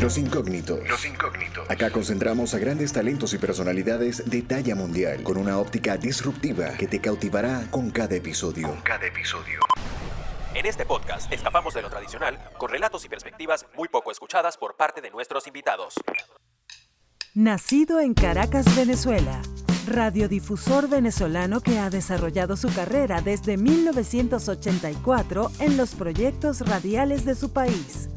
[0.00, 0.88] Los incógnitos.
[0.88, 1.70] Los incógnitos.
[1.70, 6.86] Acá concentramos a grandes talentos y personalidades de talla mundial con una óptica disruptiva que
[6.86, 8.68] te cautivará con cada episodio.
[8.68, 9.60] Con cada episodio.
[10.54, 14.74] En este podcast escapamos de lo tradicional con relatos y perspectivas muy poco escuchadas por
[14.76, 15.94] parte de nuestros invitados.
[17.34, 19.40] Nacido en Caracas, Venezuela,
[19.86, 27.52] radiodifusor venezolano que ha desarrollado su carrera desde 1984 en los proyectos radiales de su
[27.52, 28.08] país.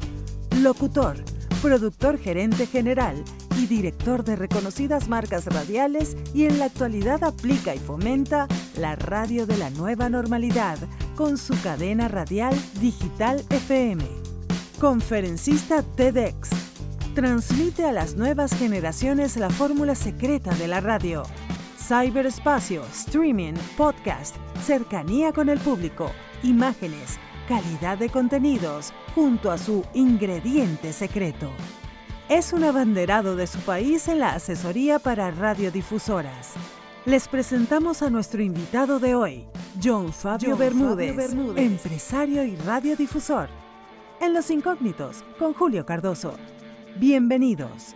[0.60, 1.16] Locutor,
[1.62, 3.22] productor gerente general
[3.58, 8.46] y director de reconocidas marcas radiales y en la actualidad aplica y fomenta
[8.78, 10.78] la radio de la nueva normalidad
[11.14, 14.04] con su cadena radial Digital FM.
[14.80, 16.50] Conferencista TEDx
[17.14, 21.22] transmite a las nuevas generaciones la fórmula secreta de la radio.
[21.86, 26.10] Cyberespacio, streaming, podcast, cercanía con el público,
[26.42, 31.50] imágenes, calidad de contenidos, junto a su ingrediente secreto.
[32.30, 36.54] Es un abanderado de su país en la asesoría para radiodifusoras.
[37.04, 39.44] Les presentamos a nuestro invitado de hoy,
[39.82, 43.50] John Fabio, Bermúdez, empresario y radiodifusor.
[44.22, 46.32] En Los Incógnitos, con Julio Cardoso.
[46.96, 47.94] Bienvenidos.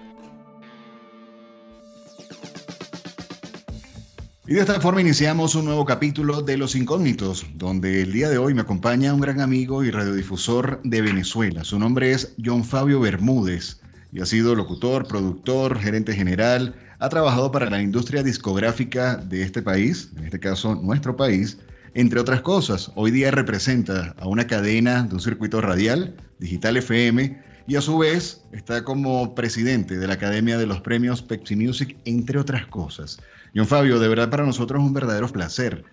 [4.49, 8.39] Y de esta forma iniciamos un nuevo capítulo de Los Incógnitos, donde el día de
[8.39, 11.65] hoy me acompaña un gran amigo y radiodifusor de Venezuela.
[11.65, 16.75] Su nombre es John Fabio Bermúdez y ha sido locutor, productor, gerente general.
[16.99, 21.59] Ha trabajado para la industria discográfica de este país, en este caso nuestro país,
[21.93, 22.91] entre otras cosas.
[22.95, 27.99] Hoy día representa a una cadena de un circuito radial, Digital FM, y a su
[27.99, 33.19] vez está como presidente de la Academia de los Premios Pepsi Music, entre otras cosas.
[33.55, 35.85] John Fabio, de verdad para nosotros es un verdadero placer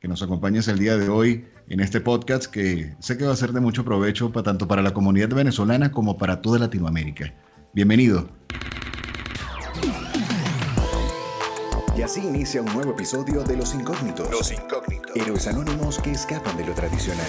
[0.00, 3.36] que nos acompañes el día de hoy en este podcast que sé que va a
[3.36, 7.34] ser de mucho provecho para, tanto para la comunidad venezolana como para toda Latinoamérica.
[7.74, 8.28] Bienvenido.
[11.96, 14.30] Y así inicia un nuevo episodio de Los Incógnitos.
[14.30, 15.16] Los Incógnitos.
[15.16, 17.26] Héroes anónimos que escapan de lo tradicional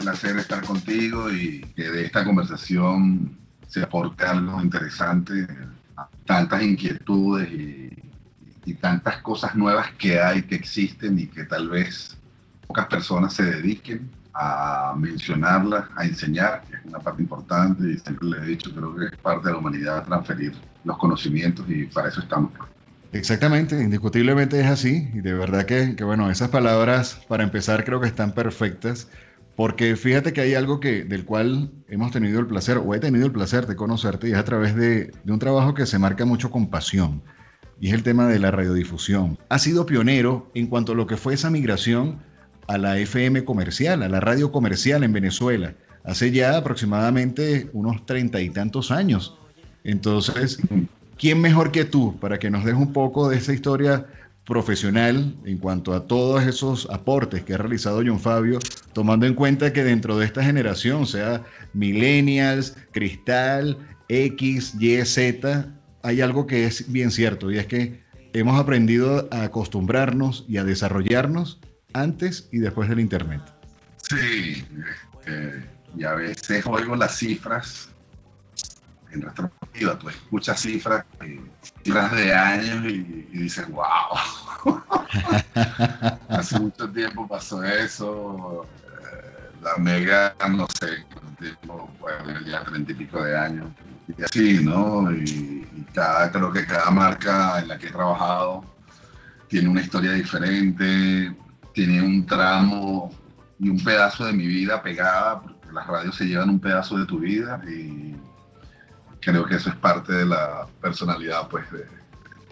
[0.00, 3.36] placer estar contigo y que de esta conversación
[3.68, 5.46] se aporte algo interesante,
[6.24, 7.99] tantas inquietudes y,
[8.74, 12.16] tantas cosas nuevas que hay, que existen y que tal vez
[12.66, 18.28] pocas personas se dediquen a mencionarlas, a enseñar, que es una parte importante y siempre
[18.28, 20.52] le he dicho, creo que es parte de la humanidad transferir
[20.84, 22.52] los conocimientos y para eso estamos.
[23.12, 28.00] Exactamente, indiscutiblemente es así y de verdad que, que bueno, esas palabras para empezar creo
[28.00, 29.08] que están perfectas
[29.60, 33.26] porque fíjate que hay algo que, del cual hemos tenido el placer, o he tenido
[33.26, 36.24] el placer de conocerte, y es a través de, de un trabajo que se marca
[36.24, 37.22] mucho con pasión,
[37.80, 39.38] y es el tema de la radiodifusión.
[39.48, 42.18] Ha sido pionero en cuanto a lo que fue esa migración
[42.68, 45.74] a la FM comercial, a la radio comercial en Venezuela,
[46.04, 49.36] hace ya aproximadamente unos treinta y tantos años.
[49.82, 50.58] Entonces,
[51.18, 54.06] ¿quién mejor que tú para que nos des un poco de esa historia
[54.44, 58.58] profesional en cuanto a todos esos aportes que ha realizado John Fabio,
[58.92, 65.68] tomando en cuenta que dentro de esta generación, sea millennials, cristal, X, Y, Z,
[66.02, 68.02] hay algo que es bien cierto y es que
[68.32, 71.60] hemos aprendido a acostumbrarnos y a desarrollarnos
[71.92, 73.42] antes y después del Internet.
[74.02, 74.64] Sí,
[75.20, 75.64] este,
[75.96, 77.88] y a veces oigo las cifras
[79.12, 81.40] en retrospectiva, tú escuchas cifras, eh,
[81.82, 83.02] cifras de años y,
[83.32, 84.78] dices, wow,
[86.28, 91.04] hace mucho tiempo pasó eso, eh, la mega, no sé,
[91.40, 93.66] tiempo, bueno, ya treinta y pico de años,
[94.16, 95.12] y así, ¿no?
[95.12, 98.64] Y, cada, creo que cada marca en la que he trabajado
[99.48, 101.34] tiene una historia diferente,
[101.74, 103.10] tiene un tramo
[103.58, 107.06] y un pedazo de mi vida pegada, porque las radios se llevan un pedazo de
[107.06, 108.14] tu vida y
[109.20, 111.64] creo que eso es parte de la personalidad pues,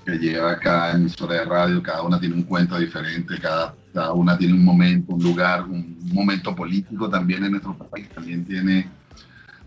[0.05, 1.83] que lleva cada emisora de radio.
[1.83, 5.97] Cada una tiene un cuento diferente, cada, cada una tiene un momento, un lugar, un
[6.13, 8.09] momento político también en nuestro país.
[8.11, 8.89] También tiene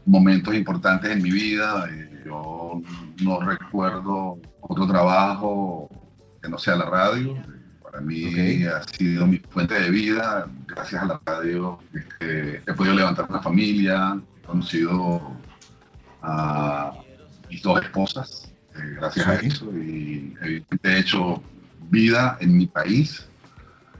[0.05, 1.87] momentos importantes en mi vida.
[1.89, 2.81] Eh, yo
[3.23, 5.89] no recuerdo otro trabajo
[6.41, 7.35] que no sea la radio.
[7.83, 10.47] Para mí ha sido mi fuente de vida.
[10.67, 15.21] Gracias a la radio este, he podido levantar una familia, he conocido
[16.21, 16.93] a
[17.49, 20.33] mis dos esposas, eh, gracias a eso, y
[20.83, 21.41] he hecho
[21.89, 23.27] vida en mi país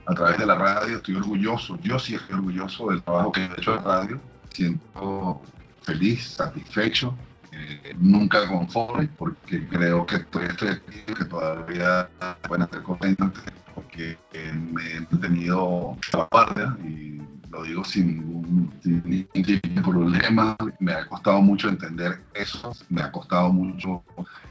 [0.06, 0.98] a través de la radio.
[0.98, 4.22] Estoy orgulloso, yo sí estoy orgulloso del trabajo que he hecho en la radio.
[4.54, 5.42] Siento
[5.82, 7.16] feliz, satisfecho,
[7.52, 10.80] eh, nunca conforme, porque creo que estoy, estoy
[11.18, 12.10] que todavía
[12.48, 13.16] pueden hacer cosas
[13.76, 14.18] porque
[14.72, 18.18] me he mantenido la guardia y lo digo sin
[18.84, 20.56] ningún, problema.
[20.80, 24.04] Me ha costado mucho entender eso, me ha costado mucho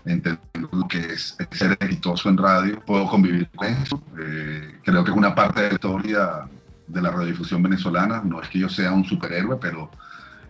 [0.04, 0.38] entender
[0.72, 2.80] lo que es ser exitoso en radio.
[2.84, 4.02] Puedo convivir con eso.
[4.18, 6.48] Eh, creo que es una parte de la historia
[6.86, 8.22] de la radiodifusión venezolana.
[8.24, 9.90] No es que yo sea un superhéroe, pero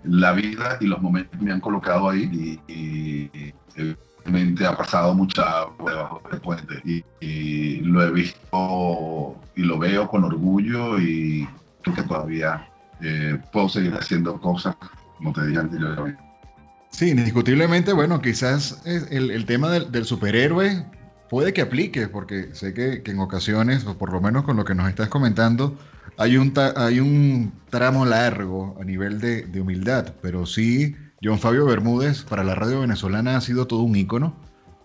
[0.04, 5.90] la vida y los momentos me han colocado ahí y, evidentemente ha pasado mucha agua
[5.90, 11.48] debajo del puente y, y, lo he visto y lo veo con orgullo y
[11.82, 12.68] creo que todavía
[13.00, 14.76] eh, puedo seguir haciendo cosas
[15.16, 16.22] como te dije anteriormente.
[16.90, 20.84] Sí, indiscutiblemente, bueno, quizás el, el tema del, del, superhéroe
[21.30, 24.74] puede que aplique, porque sé que, en ocasiones, o por lo menos con lo que
[24.74, 25.78] nos estás comentando,
[26.18, 31.64] hay un, hay un tramo largo a nivel de, de humildad, pero sí, John Fabio
[31.64, 34.36] Bermúdez para la radio venezolana ha sido todo un ícono.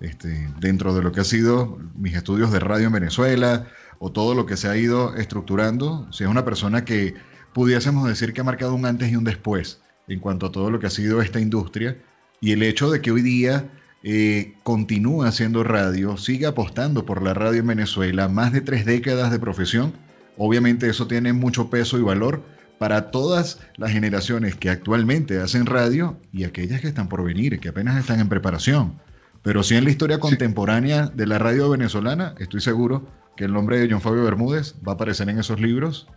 [0.02, 3.66] Este, dentro de lo que ha sido mis estudios de radio en Venezuela,
[3.98, 7.16] o todo lo que se ha ido estructurando, si es una persona que
[7.54, 10.80] pudiésemos decir que ha marcado un antes y un después en cuanto a todo lo
[10.80, 11.98] que ha sido esta industria
[12.42, 13.70] y el hecho de que hoy día
[14.08, 19.32] eh, continúa haciendo radio, sigue apostando por la radio en Venezuela, más de tres décadas
[19.32, 19.94] de profesión,
[20.38, 22.44] obviamente eso tiene mucho peso y valor
[22.78, 27.70] para todas las generaciones que actualmente hacen radio y aquellas que están por venir, que
[27.70, 29.02] apenas están en preparación.
[29.42, 33.80] Pero sí en la historia contemporánea de la radio venezolana, estoy seguro que el nombre
[33.80, 36.08] de John Fabio Bermúdez va a aparecer en esos libros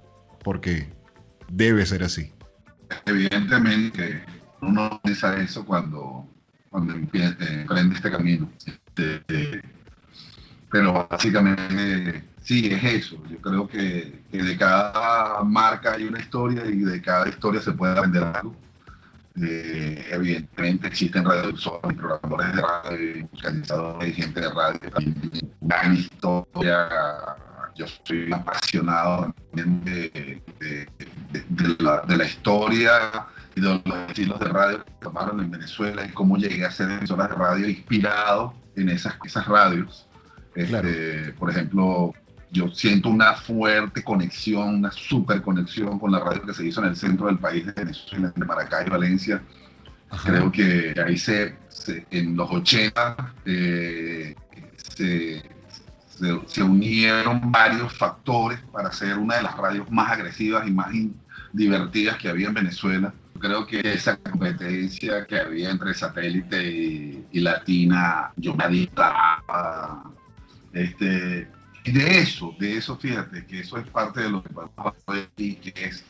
[0.45, 0.93] porque
[1.51, 2.35] debe ser así.
[3.07, 4.23] Evidentemente,
[4.61, 6.29] uno piensa eso cuando,
[6.71, 8.51] cuando emprende este camino.
[8.67, 9.63] Este,
[10.71, 13.23] pero básicamente sí, es eso.
[13.29, 17.93] Yo creo que, de cada marca hay una historia y de cada historia se puede
[17.93, 18.55] aprender algo.
[19.41, 24.81] Eh, evidentemente existen radiodifusores, programadores de radio, musicalizadores, gente de radio,
[25.61, 26.89] gran historia.
[27.77, 30.89] Yo soy apasionado de, de,
[31.31, 36.37] de, la, historia y de los estilos de radio que tomaron en Venezuela y cómo
[36.37, 40.07] llegué a ser emisoras de radio inspirado en esas, esas radios.
[40.55, 42.15] Este, Por ejemplo,
[42.51, 46.89] yo siento una fuerte conexión, una super conexión con la radio que se hizo en
[46.89, 49.43] el centro del país de Venezuela, de Maracay, Valencia.
[50.25, 51.57] Creo que ahí se,
[52.11, 54.35] en los 80 eh,
[54.77, 55.43] se,
[56.07, 60.89] se, se, unieron varios factores para ser una de las radios más agresivas y más
[61.53, 63.13] divertidas que había en Venezuela.
[63.39, 70.05] Creo que esa competencia que había entre satélite y, latina, yo me adictaba.
[70.73, 71.49] Este,
[71.85, 75.27] y de eso, de eso, fíjate, que eso es parte de lo que pasa hoy,
[75.37, 76.05] que es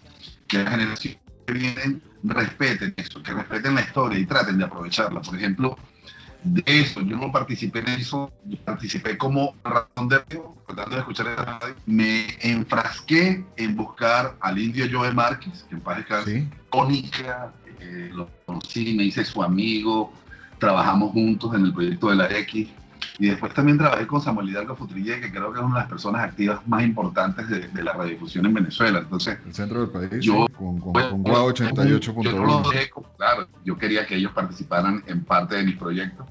[0.47, 5.21] que las generaciones que vienen respeten eso, que respeten la historia y traten de aprovecharla.
[5.21, 5.77] Por ejemplo,
[6.45, 10.21] de eso, yo no participé en eso, yo participé como razón de
[10.67, 15.81] tratando de escuchar esa radio, me enfrasqué en buscar al indio Joe Márquez, que en
[15.81, 16.49] paz descanse, ¿Sí?
[16.71, 20.13] Cónica, eh, lo conocí, me hice su amigo,
[20.59, 22.69] trabajamos juntos en el proyecto de la X,
[23.19, 25.89] y después también trabajé con Samuel Hidalgo Futrille, que creo que es una de las
[25.89, 29.01] personas activas más importantes de, de la radiodifusión en Venezuela.
[29.01, 32.23] Entonces, el centro del país, yo, con, con, pues, con 88.1.
[32.23, 36.27] Yo, claro, yo quería que ellos participaran en parte de mi proyecto.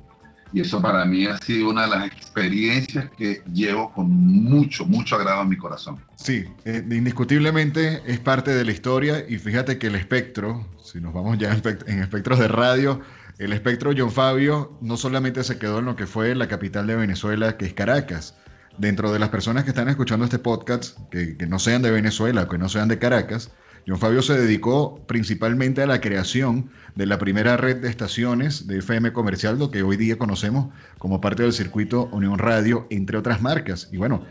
[0.54, 5.18] Y eso para mí ha sido una de las experiencias que llevo con mucho, mucho
[5.18, 5.98] agrado en mi corazón.
[6.16, 11.13] Sí, eh, indiscutiblemente es parte de la historia y fíjate que el espectro, si nos
[11.13, 13.01] vamos ya en espectros de radio,
[13.39, 16.96] el espectro John Fabio no solamente se quedó en lo que fue la capital de
[16.96, 18.36] Venezuela, que es Caracas.
[18.79, 22.58] Dentro de las personas que están escuchando este podcast, que, no sean de Venezuela que
[22.58, 23.51] no sean de Caracas,
[23.88, 28.79] John Fabio se dedicó principalmente a la creación de la primera red de estaciones de
[28.79, 33.41] FM comercial, lo que hoy día conocemos como parte del circuito Unión Radio, entre otras
[33.41, 33.88] marcas.
[33.91, 34.25] Y bueno,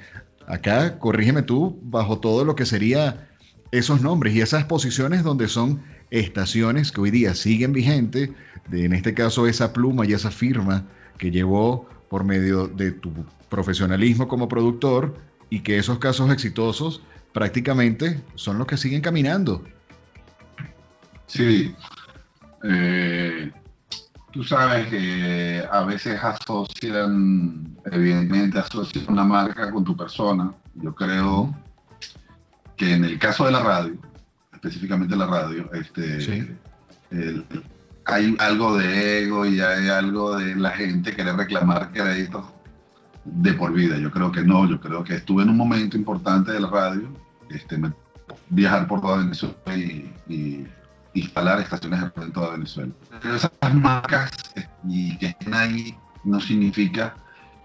[0.47, 3.29] acá, corrígeme tú, bajo todo lo que sería
[3.71, 8.31] esos nombres y esas posiciones donde son estaciones que hoy día siguen vigentes,
[8.69, 10.85] de, en este caso esa pluma y esa firma
[11.19, 13.13] que llevó por medio de tu
[13.49, 15.17] profesionalismo como productor
[15.51, 19.63] y que esos casos exitosos prácticamente son los que siguen caminando.
[21.27, 21.75] Sí,
[22.65, 23.51] eh,
[24.33, 30.53] tú sabes que a veces asocian, evidentemente asocian una marca con tu persona.
[30.75, 31.55] Yo creo
[32.77, 33.95] que en el caso de la radio,
[34.53, 36.49] específicamente la radio, este, Sí.
[37.11, 37.45] el-
[38.07, 42.45] hay algo de ego y hay algo de la gente querer reclamar créditos
[43.25, 43.99] de por vida.
[43.99, 47.09] Yo creo que no, yo creo que estuve en un momento importante de la radio,
[47.51, 47.93] este, me-
[48.49, 50.67] viajar por toda Venezuela y, y
[51.15, 52.93] instalar estaciones de radio en toda Venezuela.
[53.21, 57.15] Pero esas marcas eh, y que estén ahí no significa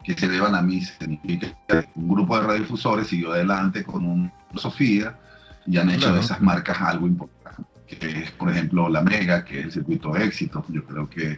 [0.03, 4.33] que se deban a mí, significa que un grupo de radiodifusores siguió adelante con una
[4.50, 5.15] filosofía
[5.67, 7.40] y han hecho de esas marcas algo importante,
[7.98, 10.63] que es, por ejemplo, la Mega, que es el circuito de éxito.
[10.69, 11.38] Yo creo que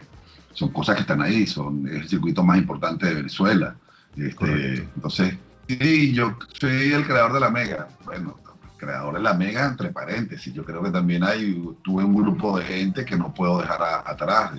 [0.52, 3.76] son cosas que están ahí, son, es el circuito más importante de Venezuela.
[4.16, 5.36] Este, entonces,
[5.68, 7.88] sí, yo soy el creador de la Mega.
[8.04, 8.38] Bueno,
[8.76, 10.52] creador de la Mega, entre paréntesis.
[10.52, 14.52] Yo creo que también hay, tuve un grupo de gente que no puedo dejar atrás.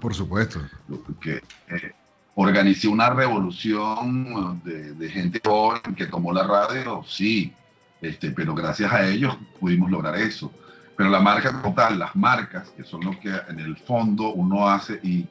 [0.00, 0.60] por supuesto.
[1.20, 1.92] Que, eh,
[2.34, 7.52] organicé una revolución de, de, gente joven que tomó la radio, sí,
[8.00, 10.52] este, pero gracias a ellos pudimos lograr eso.
[10.96, 14.98] Pero la marca total, las marcas, que son lo que en el fondo uno hace
[15.02, 15.26] y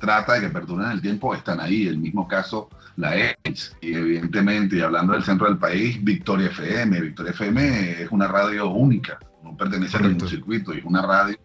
[0.00, 1.86] trata de que perduren en el tiempo, están ahí.
[1.86, 7.00] El mismo caso, la X, y evidentemente, y hablando del centro del país, Victoria FM.
[7.00, 11.36] Victoria FM es una radio única, no pertenece a ningún circuito, y es una radio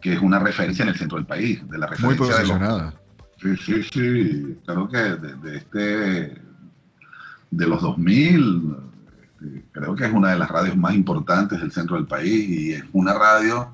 [0.00, 2.94] que es una referencia en el centro del país, de la referencia Muy posicionada.
[3.42, 4.58] sí, sí, sí.
[4.64, 6.42] Creo que de, de, este,
[7.50, 8.90] de los 2000
[9.72, 12.84] creo que es una de las radios más importantes del centro del país y es
[12.92, 13.72] una radio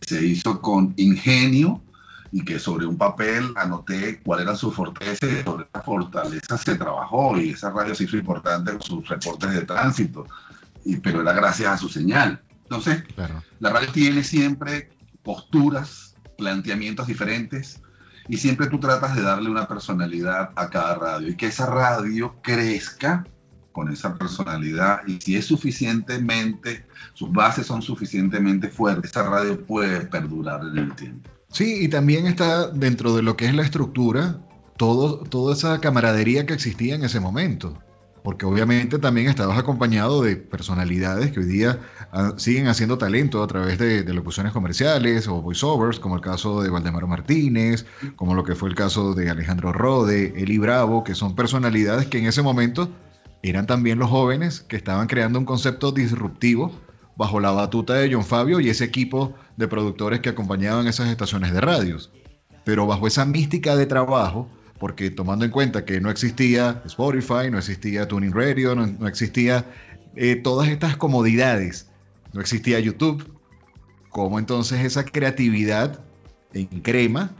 [0.00, 1.82] que se hizo con ingenio
[2.30, 6.74] y que sobre un papel anoté cuál era su fortaleza y sobre esa fortaleza se
[6.74, 10.26] trabajó y esa radio se hizo importante con sus reportes de tránsito,
[10.84, 12.42] y, pero era gracias a su señal.
[12.64, 13.02] Entonces,
[13.60, 14.90] la radio tiene siempre
[15.22, 17.80] posturas, planteamientos diferentes
[18.28, 22.36] y siempre tú tratas de darle una personalidad a cada radio y que esa radio
[22.42, 23.24] crezca
[23.78, 30.00] con esa personalidad y si es suficientemente, sus bases son suficientemente fuertes, esa radio puede
[30.00, 31.30] perdurar en el tiempo.
[31.52, 34.40] Sí, y también está dentro de lo que es la estructura,
[34.76, 37.78] todo, toda esa camaradería que existía en ese momento.
[38.24, 41.78] Porque obviamente también estabas acompañado de personalidades que hoy día
[42.10, 46.62] ah, siguen haciendo talento a través de, de, locuciones comerciales o voiceovers, como el caso
[46.62, 51.14] de Valdemaro Martínez, como lo que fue el caso de Alejandro Rode, Eli Bravo, que
[51.14, 52.90] son personalidades que en ese momento
[53.42, 56.72] eran también los jóvenes que estaban creando un concepto disruptivo
[57.16, 61.52] bajo la batuta de John Fabio y ese equipo de productores que acompañaban esas estaciones
[61.52, 62.12] de radios.
[62.64, 67.58] Pero bajo esa mística de trabajo, porque tomando en cuenta que no existía Spotify, no
[67.58, 69.64] existía Tuning Radio, no, existía
[70.14, 71.88] eh, todas estas comodidades,
[72.32, 73.32] no existía YouTube,
[74.10, 76.00] ¿cómo entonces esa creatividad
[76.54, 77.32] en crema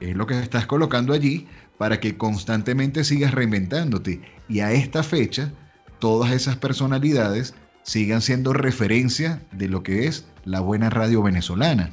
[0.00, 1.46] es lo que estás colocando allí
[1.78, 4.20] para que constantemente sigas reinventándote.
[4.50, 5.52] Y a esta fecha,
[6.00, 7.54] todas esas personalidades
[7.84, 11.90] sigan siendo referencia de lo que es la buena radio venezolana.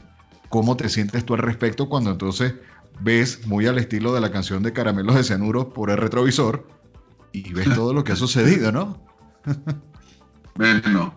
[0.49, 2.55] ¿Cómo te sientes tú al respecto cuando entonces
[2.99, 6.67] ves muy al estilo de la canción de Caramelos de Cianuro por el retrovisor
[7.31, 8.99] y ves todo lo que ha sucedido, ¿no?
[10.55, 11.13] bueno,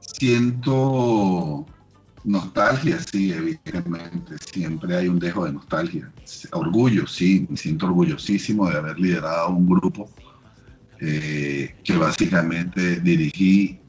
[0.00, 1.66] siento
[2.24, 4.36] Nostalgia, sí, evidentemente.
[4.52, 6.12] Siempre hay un dejo de nostalgia.
[6.52, 10.10] Orgullo, sí, me siento orgullosísimo de haber liderado un grupo
[11.00, 13.80] eh, que básicamente dirigí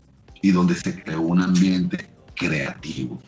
[0.42, 3.22] y donde se creó un ambiente creativo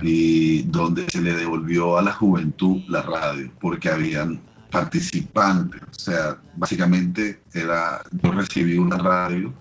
[0.00, 5.82] y donde se le devolvió a la juventud la radio, porque habían participantes.
[5.82, 9.52] O sea, básicamente era, yo recibí una radio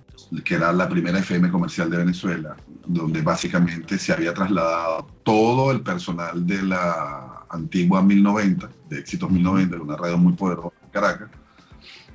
[0.43, 5.81] que era la primera FM comercial de Venezuela, donde básicamente se había trasladado todo el
[5.81, 11.29] personal de la antigua 1090, de Éxitos 1090, una radio muy poderosa en Caracas,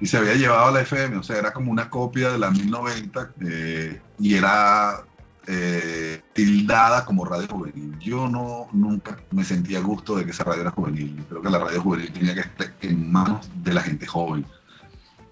[0.00, 2.50] y se había llevado a la FM, o sea, era como una copia de la
[2.50, 5.04] 1090 eh, y era
[5.46, 7.98] eh, tildada como radio juvenil.
[7.98, 11.24] Yo no nunca me sentía gusto de que esa radio era juvenil.
[11.28, 14.44] Creo que la radio juvenil tenía que estar en manos de la gente joven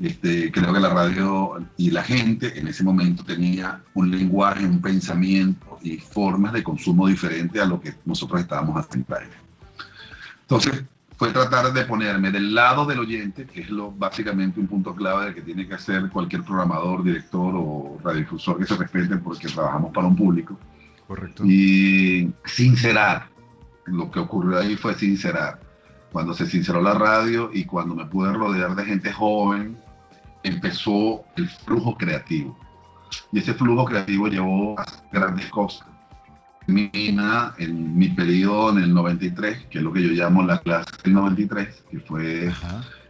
[0.07, 4.81] este, creo que la radio y la gente en ese momento tenía un lenguaje, un
[4.81, 9.17] pensamiento y formas de consumo diferente a lo que nosotros estábamos haciendo.
[10.43, 10.85] Entonces,
[11.17, 15.27] fue tratar de ponerme del lado del oyente, que es lo, básicamente un punto clave
[15.27, 19.93] de que tiene que hacer cualquier programador, director o radiodifusor que se respete porque trabajamos
[19.93, 20.59] para un público.
[21.07, 21.45] Correcto.
[21.47, 23.29] Y sincerar.
[23.87, 25.61] Lo que ocurrió ahí fue sincerar.
[26.11, 29.77] Cuando se sinceró la radio y cuando me pude rodear de gente joven,
[30.45, 32.57] empezó el flujo creativo.
[33.33, 35.87] Y ese flujo creativo llevó a grandes cosas.
[36.67, 40.91] Mina, en mi periodo en el 93, que es lo que yo llamo la clase
[41.03, 42.53] del 93, que fue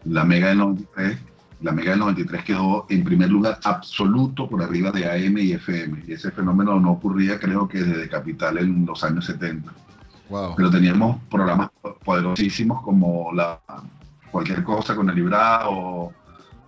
[0.04, 1.18] la mega del 93,
[1.60, 6.02] la mega del 93 quedó en primer lugar absoluto por arriba de AM y FM.
[6.06, 9.72] Y ese fenómeno no ocurría creo que desde Capital en los años 70.
[10.56, 11.70] Pero teníamos programas
[12.04, 13.60] poderosísimos como la
[14.32, 16.12] cualquier cosa con el librado,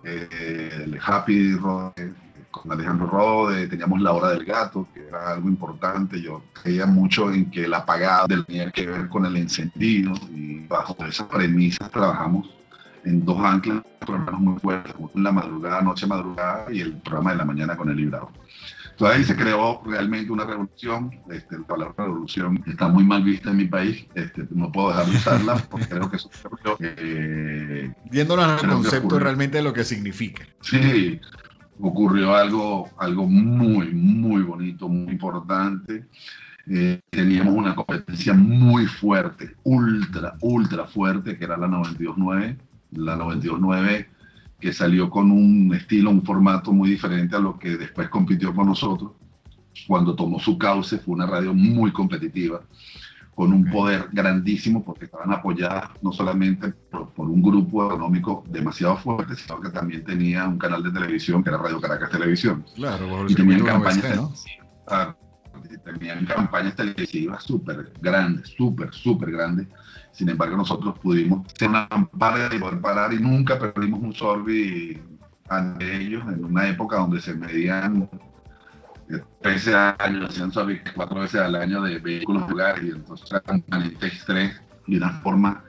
[0.07, 2.13] el Happy Rode,
[2.51, 6.21] con Alejandro Rode, teníamos La Hora del Gato, que era algo importante.
[6.21, 10.95] Yo creía mucho en que el apagado tenía que ver con el encendido y bajo
[11.05, 12.49] esas premisas trabajamos
[13.03, 17.45] en dos anclas, programas muy fuertes, la madrugada, noche madrugada y el programa de la
[17.45, 18.31] mañana con el librado.
[18.97, 21.11] Entonces ahí se creó realmente una revolución.
[21.29, 24.07] Este, la palabra revolución está muy mal vista en mi país.
[24.15, 26.31] Este, no puedo dejar de usarla porque creo que eso
[26.79, 30.47] eh, Viéndonos al concepto realmente de lo que significa.
[30.61, 31.21] Sí,
[31.79, 36.07] ocurrió algo, algo muy, muy bonito, muy importante.
[36.65, 42.57] Eh, teníamos una competencia muy fuerte, ultra, ultra fuerte, que era la 92.9.
[42.93, 44.07] La 92.9
[44.59, 48.67] que salió con un estilo, un formato muy diferente a lo que después compitió con
[48.67, 49.11] nosotros.
[49.87, 52.61] Cuando tomó su cauce fue una radio muy competitiva,
[53.35, 59.35] con un poder grandísimo, porque estaban apoyadas no solamente por, un grupo económico demasiado fuerte,
[59.35, 62.65] sino que también tenía un canal de televisión que era Radio Caracas Televisión.
[62.75, 64.43] Claro, y tenían campañas,
[65.85, 69.67] tenían campañas televisivas súper grandes, súper, súper grandes
[70.17, 74.99] sin embargo, nosotros pudimos ser una pared y poder parar y nunca perdimos un Sorbi
[75.47, 78.09] ante ellos en una época donde se medían
[79.43, 83.63] 13 años, hacían Sorbi cuatro veces al año de vehículos lugares y entonces era un
[84.01, 85.63] estrés y una forma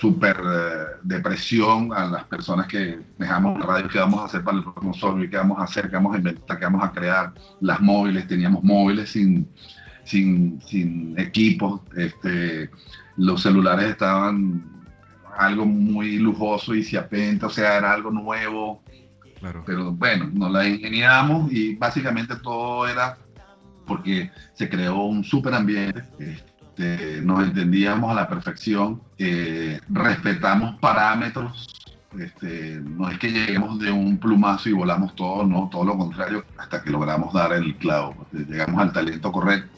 [0.00, 4.44] súper eh, de presión a las personas que dejamos la radio, qué vamos a hacer
[4.44, 6.92] para el próximo Sorbi, qué vamos a hacer, qué vamos a inventar, qué vamos a
[6.92, 9.48] crear, las móviles, teníamos móviles sin,
[10.08, 12.70] sin, sin equipos, este,
[13.16, 14.64] los celulares estaban
[15.36, 18.82] algo muy lujoso y ciapente, o sea, era algo nuevo.
[19.66, 23.16] Pero bueno, nos la ingeniamos y básicamente todo era
[23.86, 31.68] porque se creó un súper ambiente, este, nos entendíamos a la perfección, eh, respetamos parámetros,
[32.18, 36.44] este, no es que lleguemos de un plumazo y volamos todo, no, todo lo contrario,
[36.58, 39.77] hasta que logramos dar el clavo, llegamos al talento correcto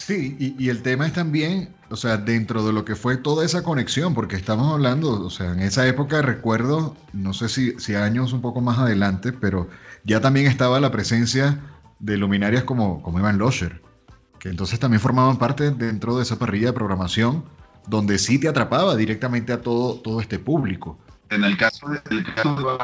[0.00, 3.62] Sí, y, el tema es también, o sea, dentro de lo que fue toda esa
[3.62, 8.32] conexión, porque estamos hablando, o sea, en esa época recuerdo, no sé si, si años
[8.32, 9.68] un poco más adelante, pero
[10.04, 11.60] ya también estaba la presencia
[11.98, 13.82] de luminarias como, como Ivan Losher,
[14.38, 17.44] que entonces también formaban parte dentro de esa parrilla de programación,
[17.86, 20.98] donde sí te atrapaba directamente a todo, todo este público.
[21.28, 22.78] En el caso de, el caso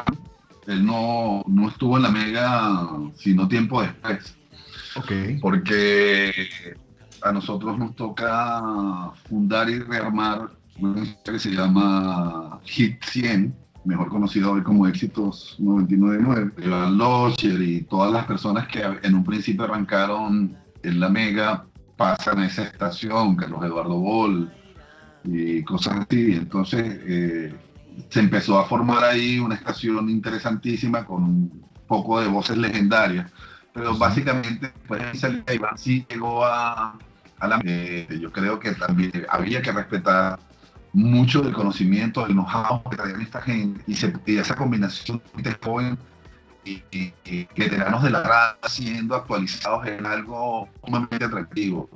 [0.67, 4.37] de él no, no estuvo en la mega sino tiempo después.
[4.95, 5.11] Ok.
[5.41, 6.31] Porque
[7.21, 10.49] a nosotros nos toca fundar y rearmar
[10.79, 16.51] una que se llama Hit 100, mejor conocido hoy como Éxitos 999.
[16.65, 22.39] Iván Locher y todas las personas que en un principio arrancaron en la Mega pasan
[22.39, 24.51] a esa estación, Carlos Eduardo Bol
[25.23, 26.33] y cosas así.
[26.33, 27.55] Entonces eh,
[28.09, 33.31] se empezó a formar ahí una estación interesantísima con un poco de voces legendarias
[33.77, 35.01] pero básicamente pues
[35.53, 36.97] Iván sí llegó a,
[37.41, 37.61] la...
[37.63, 40.39] Eh, yo creo que también había que respetar
[40.93, 45.97] mucho del conocimiento, del know-how que traían esta gente y, se, esa combinación de joven
[46.65, 47.13] y,
[47.55, 51.89] veteranos de la radio siendo actualizados en algo sumamente atractivo.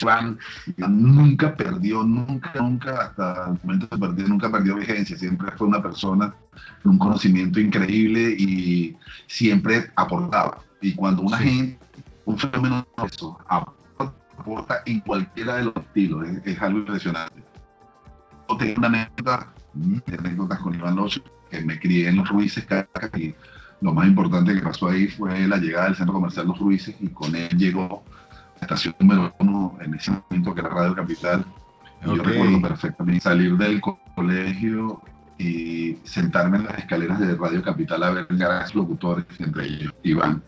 [0.00, 0.38] Iván,
[0.76, 5.82] nunca perdió, nunca, nunca, hasta el momento de perdió, nunca perdió vigencia, siempre fue una
[5.82, 6.34] persona
[6.82, 10.58] con un conocimiento increíble y siempre aportaba.
[10.80, 11.78] Y cuando una gente,
[12.24, 13.38] un fenómeno de eso,
[14.48, 17.42] aporta en cualquiera de los estilos, es, algo impresionante.
[18.48, 19.52] Yo tengo una anécdota,
[20.18, 22.66] anécdotas con Iván Locho, que me crié en los Ruices,
[23.16, 23.34] y
[23.80, 27.08] lo más importante que pasó ahí fue la llegada del centro comercial Los Ruices, y
[27.08, 28.02] con él llegó
[28.56, 31.44] la estación número uno en ese momento, que era Radio Capital.
[32.04, 33.80] Yo recuerdo perfectamente salir del
[34.14, 35.02] colegio
[35.36, 40.42] y sentarme en las escaleras de Radio Capital a ver grandes locutores, entre ellos Iván.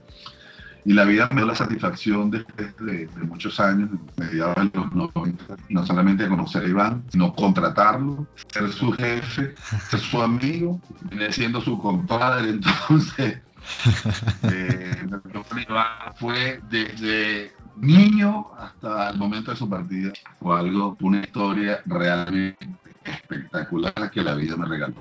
[0.85, 5.57] Y la vida me dio la satisfacción después de, muchos años, mediados de los 90,
[5.69, 9.55] no solamente conocer a Iván, sino contratarlo, ser su jefe,
[9.90, 12.51] ser su amigo, viene siendo su compadre.
[12.51, 13.40] Entonces,
[14.45, 15.07] eh,
[15.69, 20.12] Iván fue desde niño hasta el momento de su partida.
[20.40, 22.69] Fue algo, una historia realmente
[23.05, 24.95] espectacular que la vida me regaló.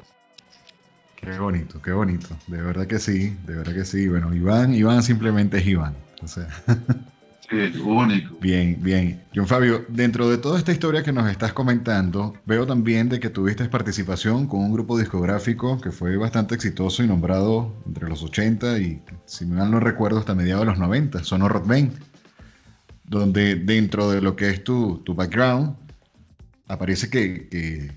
[1.22, 2.30] Qué bonito, qué bonito.
[2.48, 4.08] De verdad que sí, de verdad que sí.
[4.08, 5.96] Bueno, Iván, Iván simplemente es Iván.
[6.22, 6.48] O sea.
[7.50, 8.36] Sí, único.
[8.40, 9.24] Bien, bien.
[9.34, 13.32] John Fabio, dentro de toda esta historia que nos estás comentando, veo también de que
[13.32, 18.78] tuviste participación con un grupo discográfico que fue bastante exitoso y nombrado entre los 80
[18.78, 21.94] y, si mal no recuerdo, hasta mediados de los 90, Sonor Rock Band,
[23.06, 25.76] donde dentro de lo que es tu, tu background,
[26.68, 27.90] aparece que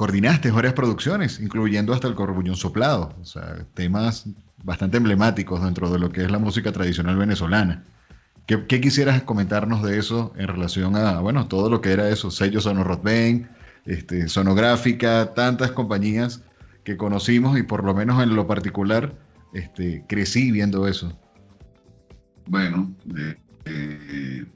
[0.00, 4.24] coordinaste varias producciones, incluyendo hasta el Corbuñón Soplado, o sea, temas
[4.64, 7.84] bastante emblemáticos dentro de lo que es la música tradicional venezolana.
[8.46, 12.64] ¿Qué, quisieras comentarnos de eso en relación a, bueno, todo lo que era eso, sellos
[12.64, 13.50] Sonorotben,
[13.84, 16.44] este, Sonográfica, tantas compañías
[16.82, 19.12] que conocimos y por lo menos en lo particular
[19.52, 21.12] este, crecí viendo eso?
[22.46, 23.36] Bueno, eh,
[23.66, 24.46] eh,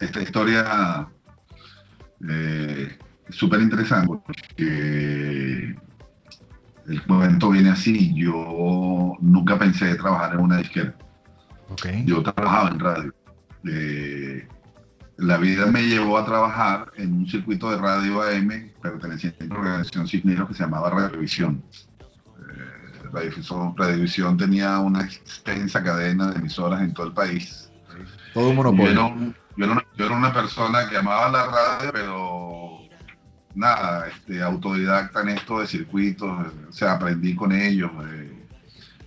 [0.00, 1.06] esta historia
[2.28, 2.98] eh,
[3.30, 5.76] súper interesante porque
[6.86, 8.12] el momento viene así.
[8.14, 10.94] Yo nunca pensé trabajar en una disquera.
[12.04, 13.14] Yo trabajaba en radio.
[15.18, 19.58] la vida me llevó a trabajar en un circuito de radio AM perteneciente a una
[19.58, 21.62] organización Cisneros que se llamaba Radiovisión.
[23.12, 23.30] Radio
[23.76, 27.70] Radiovisión tenía una extensa cadena de emisoras en todo el país.
[28.34, 29.34] Todo un monopolio.
[29.56, 29.64] Yo
[30.04, 32.69] era, una persona que amaba la radio, pero
[33.54, 36.30] nada, este, autodidacta en esto de circuitos,
[36.68, 38.32] o sea, aprendí con ellos, eh,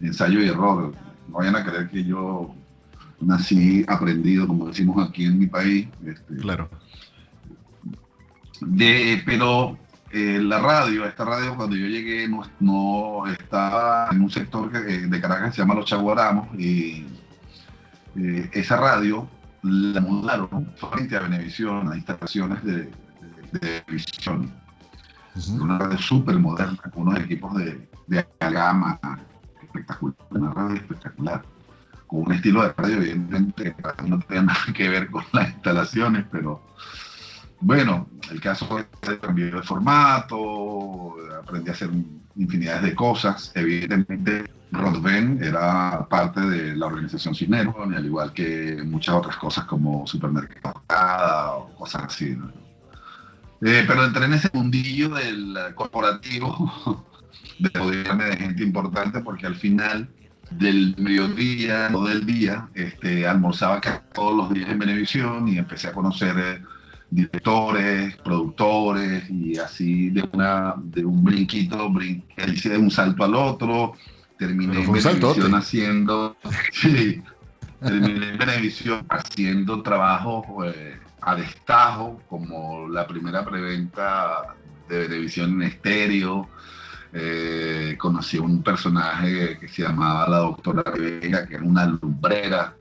[0.01, 0.93] ensayo y error.
[1.27, 2.53] No vayan a creer que yo
[3.19, 5.87] nací aprendido, como decimos aquí en mi país.
[6.05, 6.69] Este, claro.
[8.61, 9.77] De, pero
[10.11, 12.27] eh, la radio, esta radio cuando yo llegué
[12.59, 17.05] no, estaba en un sector eh, de Caracas que se llama Los Chaguaramos y
[18.15, 19.27] eh, esa radio
[19.63, 22.91] la mudaron frente a Venevisión, a instalaciones de,
[23.53, 24.51] de, visión.
[25.59, 28.99] Una radio súper moderna, con unos equipos de, de gama
[29.61, 31.43] espectacular, una radio espectacular,
[32.07, 36.61] con un estilo de radio evidentemente no tenía nada que ver con las instalaciones, pero
[37.59, 41.89] bueno, el caso fue que cambió de formato, aprendí a hacer
[42.35, 43.51] infinidades de cosas.
[43.55, 50.05] Evidentemente, Rodben era parte de la organización Cisneros, al igual que muchas otras cosas como
[50.05, 52.37] supermercado o cosas así.
[53.65, 57.05] Eh, pero entré en ese mundillo del corporativo,
[57.59, 60.09] de rodearme de gente importante, porque al final
[60.51, 63.79] del mediodía o del día, este, almorzaba
[64.13, 66.61] todos los días en Venevisión y empecé a conocer eh,
[67.09, 73.35] directores, productores y así de una de un brinquito, brinqué, hice de un salto al
[73.35, 73.93] otro,
[74.37, 76.35] terminé en Venevisión haciendo,
[76.73, 77.21] sí,
[77.79, 84.55] terminé en Venevisión haciendo trabajo eh, a destajo, como la primera preventa
[84.87, 86.49] de Venevisión en estéreo.
[87.13, 92.75] Eh, conocí a un personaje que se llamaba la doctora Rivera, que era una lumbrera.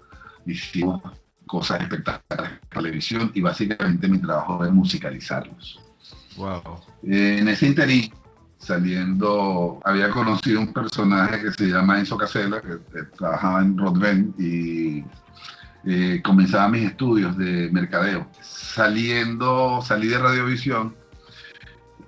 [0.47, 1.03] Hicimos
[1.47, 5.81] cosas espectaculares en televisión y básicamente mi trabajo es musicalizarlos.
[6.37, 6.63] Wow.
[7.03, 8.11] en ese interín,
[8.57, 15.05] saliendo, había conocido un personaje que se llama Enzo Casella, que, trabajaba en Rodven y
[15.85, 18.29] eh, comenzaba mis estudios de mercadeo.
[18.41, 20.95] Saliendo, salí de Radiovisión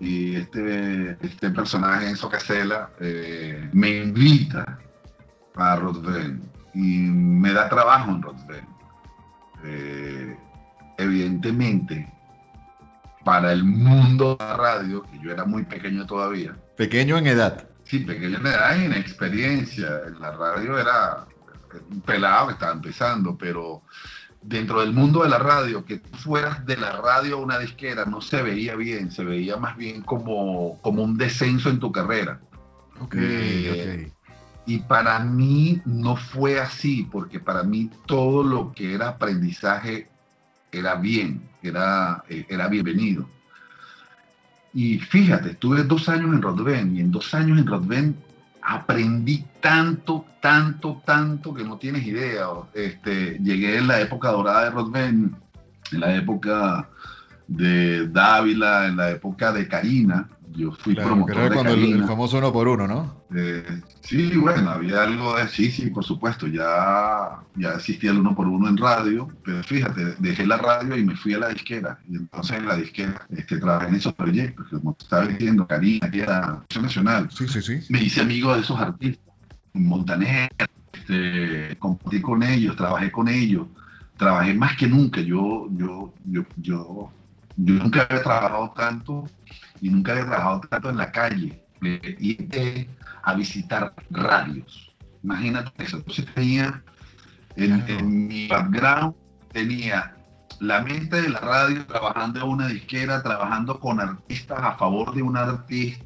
[0.01, 4.79] y este, este personaje, Enzo Casella, eh, me invita
[5.57, 6.43] a Rodven
[6.75, 8.75] y me da trabajo en Rodven
[9.65, 10.37] eh,
[10.99, 12.13] evidentemente,
[13.25, 16.55] para el mundo de la radio, que yo era muy pequeño todavía.
[16.77, 17.67] Pequeño en edad.
[17.85, 20.03] Sí, pequeño en edad y en experiencia.
[20.07, 21.27] En la radio era
[22.05, 23.83] pelado que estaba empezando, pero
[24.43, 28.05] dentro del mundo de la radio, que tú fueras de la radio a una disquera,
[28.05, 32.41] no se veía bien, se veía más bien como, como un descenso en tu carrera.
[33.01, 34.13] Okay,
[34.67, 40.09] y para mí no fue así, porque para mí todo lo que era aprendizaje
[40.73, 43.29] era bien, era, eh, era bienvenido.
[44.73, 48.17] Y fíjate, estuve dos años en Rodven y en dos años en Rodven
[48.65, 52.47] aprendí tanto, tanto, tanto que no tienes idea.
[52.73, 55.37] Este, llegué en la época dorada de Rodven,
[55.93, 56.89] en la época
[57.47, 62.53] de Dávila, en la época de Karina, yo fui promotor de cuando el, famoso uno
[62.53, 63.25] por uno, ¿no?
[63.35, 68.35] Eh, sí, bueno, había algo de sí, sí, por supuesto, ya, ya existía el uno
[68.35, 71.99] por uno en radio, pero fíjate, dejé la radio y me fui a la disquera,
[72.09, 76.21] y entonces en la disquera este, trabajé en esos proyectos, como estaba diciendo, Karina, que
[76.21, 77.81] era nacional, sí, sí, sí.
[77.89, 79.25] me hice amigo de esos artistas,
[79.73, 80.49] Montaner,
[80.93, 83.67] este, compartí con ellos, trabajé con ellos,
[84.17, 87.11] trabajé más que nunca, yo, yo, yo, yo,
[87.57, 89.27] yo nunca había trabajado tanto
[89.85, 91.63] y nunca había trabajado tanto en la calle.
[91.83, 92.39] Y
[93.23, 94.97] a visitar radios.
[95.23, 95.99] Imagínate eso.
[95.99, 96.83] Entonces tenía,
[97.57, 99.15] en, mi background,
[99.53, 100.17] tenía
[100.61, 105.21] la mente de la radio trabajando en una disquera, trabajando con artistas a favor de
[105.21, 106.03] un artista,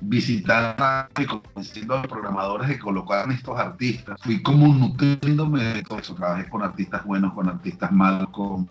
[0.00, 4.20] visitando y convenciendo a los programadores de colocar estos artistas.
[4.22, 6.14] Fui como nutriéndome de todo eso.
[6.14, 8.68] Trabajé con artistas buenos, con artistas malos, con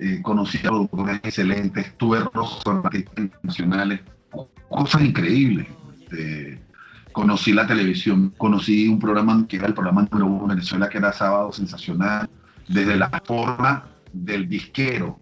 [0.00, 2.82] eh, conocí a productores excelentes, tuve rostros
[3.16, 4.00] internacionales,
[4.70, 5.66] cosas increíbles.
[6.00, 6.58] Este,
[7.12, 10.96] conocí la televisión, conocí un programa que era el programa número uno en Venezuela, que
[10.98, 12.30] era Sábado Sensacional,
[12.66, 15.20] desde la forma del disquero,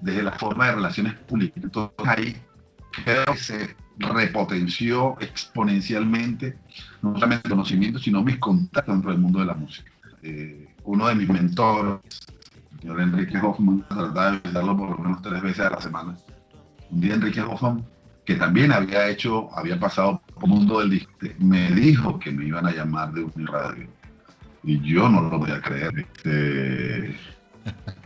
[0.00, 1.64] desde la forma de relaciones públicas.
[1.64, 2.36] Entonces ahí
[3.36, 6.58] se repotenció exponencialmente
[7.02, 9.90] no solamente el conocimiento, sino mis contactos dentro del mundo de la música.
[10.22, 12.00] eh, uno de mis mentores,
[12.82, 16.16] señor Enrique Hoffman, trataba de visitarlo por lo menos tres veces a la semana.
[16.90, 17.84] Un día Enrique Hoffman,
[18.24, 22.44] que también había hecho, había pasado por el mundo del disco, me dijo que me
[22.44, 23.88] iban a llamar de un radio.
[24.64, 25.98] Y yo no lo podía creer.
[25.98, 27.16] Este,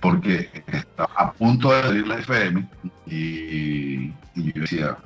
[0.00, 2.68] porque estaba a punto de salir la FM
[3.06, 4.96] y, y yo decía,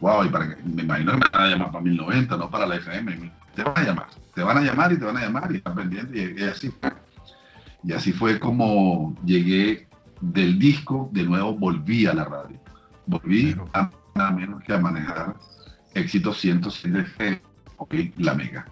[0.00, 2.76] wow, y para me imagino que me van a llamar para 1090, no para la
[2.76, 3.32] FM.
[3.54, 5.74] Te van a llamar, te van a llamar y te van a llamar y están
[5.74, 6.90] pendientes y, así fue.
[7.82, 9.88] Y así fue como llegué
[10.20, 12.60] del disco, de nuevo volví a la radio.
[13.06, 15.36] Volví a nada menos que a manejar
[15.94, 17.42] éxito 106 FM,
[17.76, 18.66] ok, la mega.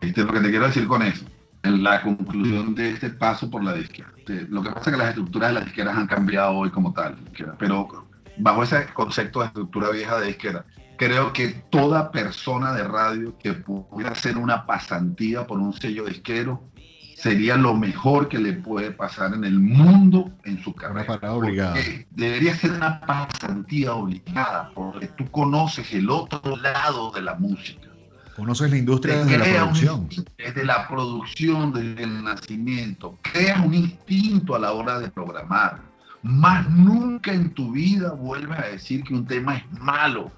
[0.00, 1.24] Este, lo que te quiero decir con eso,
[1.62, 4.10] en la conclusión de este paso por la disquera.
[4.48, 7.18] Lo que pasa es que las estructuras de las disqueras han cambiado hoy como tal,
[7.58, 8.06] pero
[8.38, 10.64] bajo ese concepto de estructura vieja de disquera,
[10.96, 16.70] creo que toda persona de radio que pudiera hacer una pasantía por un sello disquero
[17.22, 21.20] sería lo mejor que le puede pasar en el mundo en su carrera.
[22.10, 27.88] Debería ser una pasantía obligada, porque tú conoces el otro lado de la música.
[28.36, 30.08] Conoces la industria desde la producción.
[30.38, 33.18] desde la producción, desde el nacimiento.
[33.22, 35.90] Creas un instinto a la hora de programar
[36.22, 40.30] más nunca en tu vida vuelves a decir que un tema es malo,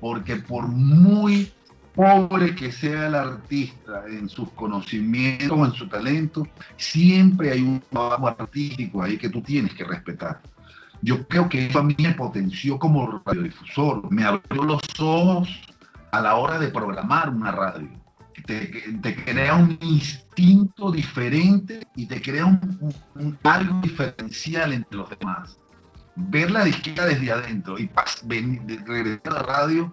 [0.00, 1.52] porque por muy
[1.98, 7.82] pobre que sea el artista en sus conocimientos o en su talento, siempre hay un
[7.90, 10.40] trabajo artístico ahí que tú tienes que respetar.
[11.02, 15.48] Yo creo que eso a mí me potenció como radiodifusor, me abrió los ojos
[16.12, 17.88] a la hora de programar una radio
[18.46, 25.58] te, crea un instinto diferente y te crea un, algo diferencial entre los demás.
[26.16, 27.90] Ver la disquera desde adentro y
[28.86, 29.92] regresar a la radio,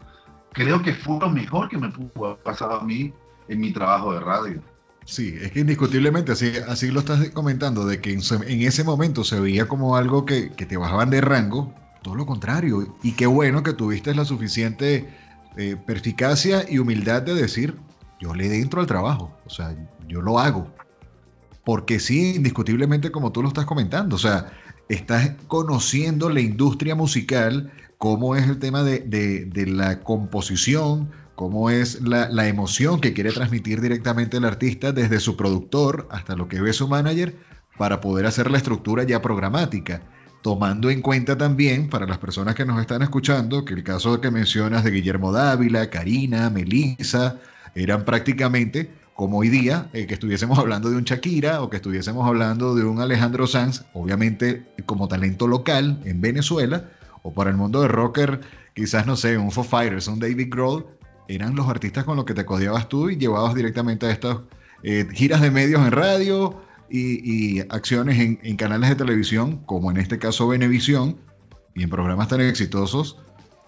[0.56, 3.13] creo que fue lo mejor que me pudo haber pasado a mí
[3.48, 4.62] en mi trabajo de radio.
[5.06, 8.22] Sí, es que indiscutiblemente, así, así lo estás comentando, de que en,
[8.62, 12.96] ese momento se veía como algo que, que, te bajaban de rango, todo lo contrario.
[13.04, 15.08] Y qué bueno que tuviste la suficiente
[15.58, 17.76] eh, perspicacia y humildad de decir,
[18.20, 19.76] yo le entro al trabajo, o sea,
[20.08, 20.74] yo lo hago.
[21.63, 24.52] Porque sí, indiscutiblemente como tú lo estás comentando, o sea,
[24.89, 32.30] estás conociendo la industria musical, cómo es el tema de, la composición, cómo es la,
[32.30, 36.74] la, emoción que quiere transmitir directamente el artista desde su productor hasta lo que ve
[36.74, 37.36] su manager
[37.78, 40.02] para poder hacer la estructura ya programática.
[40.42, 44.30] Tomando en cuenta también, para las personas que nos están escuchando, que el caso que
[44.30, 47.40] mencionas de Guillermo Dávila, Karina, Melissa,
[47.74, 52.28] eran prácticamente como hoy día, eh, que estuviésemos hablando de un Shakira o que estuviésemos
[52.28, 56.90] hablando de un Alejandro Sanz, obviamente como talento local en Venezuela,
[57.26, 58.40] o para el mundo de rocker,
[58.76, 60.86] quizás, no sé, un Foo Fighters, un David Grohl,
[61.28, 64.38] eran los artistas con los que te codeabas tú y llevabas directamente a estas
[64.84, 69.98] eh, giras de medios en radio y, acciones en, en, canales de televisión, como en
[69.98, 71.18] este caso Venevisión,
[71.74, 73.18] y en programas tan exitosos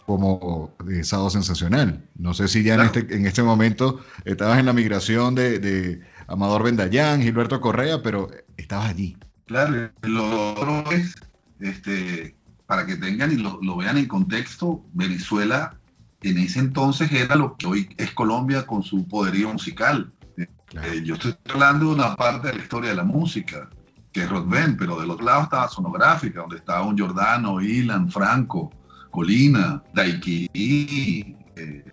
[0.06, 2.08] como Sábado Sensacional.
[2.16, 6.64] No sé si ya en, este, en este momento estabas en la migración de, Amador
[6.64, 9.18] Bendayán, Gilberto Correa, pero estabas allí.
[9.48, 11.16] Claro, lo otro es,
[11.60, 12.37] este,
[12.68, 15.78] para que tengan y lo, vean en contexto, Venezuela
[16.22, 20.12] en ese entonces era lo que hoy es Colombia con su poderío musical.
[20.38, 23.70] Eh, yo estoy hablando de una parte de la historia de la música,
[24.12, 28.72] que es Rodben, pero del otro lado estaba Sonográfica, donde estaba un Giordano, Ilan, Franco,
[29.12, 31.86] Colina, Daiquiri, eh,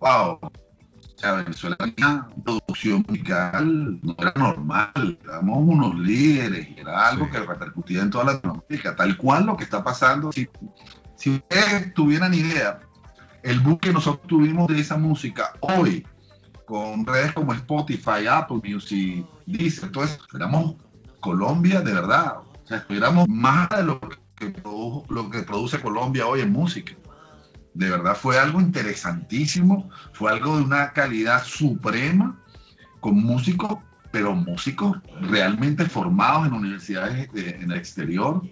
[0.00, 0.38] wow.
[1.20, 8.00] Sea, Venezuela tenía producción musical, no era normal, éramos unos líderes, era algo que repercutía
[8.00, 10.32] en toda la Latinoamérica, tal cual lo que está pasando.
[10.32, 10.48] Si,
[11.16, 12.80] si ustedes tuvieran idea,
[13.42, 16.06] el boom que nosotros tuvimos de esa música hoy,
[16.64, 20.76] con redes como Spotify, Apple Music, Deezer, entonces éramos
[21.20, 24.16] Colombia de verdad, o sea, estuviéramos más de lo que
[25.10, 26.94] lo que produce Colombia hoy en música.
[27.74, 32.38] De verdad fue algo interesantísimo, fue algo de una calidad suprema,
[33.00, 33.78] con músicos,
[34.10, 38.42] pero músicos realmente formados en universidades en el exterior,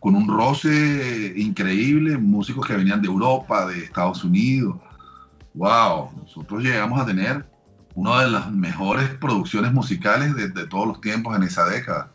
[0.00, 4.76] con un roce increíble, músicos que venían de Europa, de Estados Unidos.
[5.54, 6.12] ¡Wow!
[6.22, 7.46] Nosotros llegamos a tener
[7.94, 12.10] una de las mejores producciones musicales de, todos los tiempos en esa década.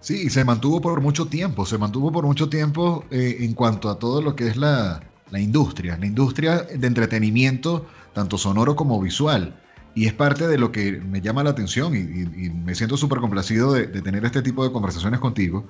[0.00, 3.98] Sí, se mantuvo por mucho tiempo, se mantuvo por mucho tiempo eh, en cuanto a
[3.98, 5.00] todo lo que es la,
[5.40, 9.58] industria, la industria de entretenimiento, tanto sonoro como visual.
[9.94, 13.72] Y es parte de lo que me llama la atención y, me siento súper complacido
[13.72, 15.66] de, tener este tipo de conversaciones contigo,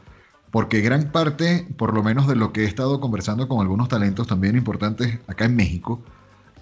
[0.51, 4.27] porque gran parte, por lo menos de lo que he estado conversando con algunos talentos
[4.27, 6.03] también importantes acá en México,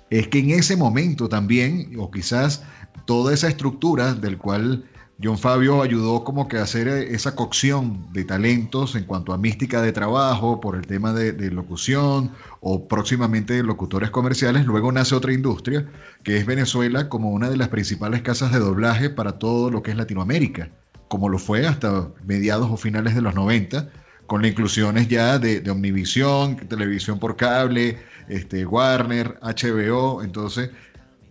[0.08, 2.62] es que en ese momento también, o quizás
[3.04, 4.84] toda esa estructura del cual
[5.22, 9.82] John Fabio ayudó como que a hacer esa cocción de talentos en cuanto a mística
[9.82, 14.64] de trabajo, por el tema de, de locución o próximamente locutores comerciales.
[14.64, 15.86] Luego nace otra industria,
[16.22, 19.90] que es Venezuela como una de las principales casas de doblaje para todo lo que
[19.90, 20.70] es Latinoamérica,
[21.08, 23.90] como lo fue hasta mediados o finales de los 90
[24.30, 30.70] con las inclusiones ya de, de Omnivisión, televisión por cable, este, Warner, HBO, entonces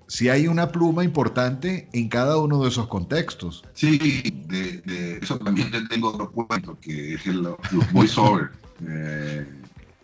[0.10, 3.64] si hay una pluma importante en cada uno de esos contextos.
[3.74, 7.58] Sí, de, eso también tengo otro cuento, que es el, los
[7.94, 8.50] voiceover.
[8.88, 9.48] eh,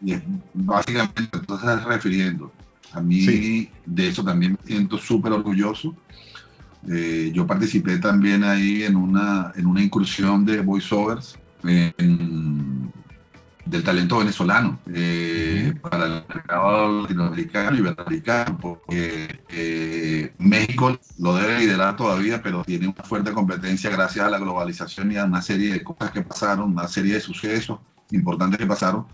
[0.04, 0.22] y es
[0.54, 2.52] básicamente, entonces refiriendo.
[2.94, 5.96] A mí de eso también me siento súper orgulloso.
[6.88, 12.92] Eh, yo participé también ahí en una, en una incursión de voiceovers en,
[13.66, 21.60] del talento venezolano eh, para el mercado latinoamericano y iberoamericano, porque eh, México lo debe
[21.60, 25.74] liderar todavía, pero tiene una fuerte competencia gracias a la globalización y a una serie
[25.74, 27.80] de cosas que pasaron, una serie de sucesos
[28.12, 29.08] importantes que pasaron.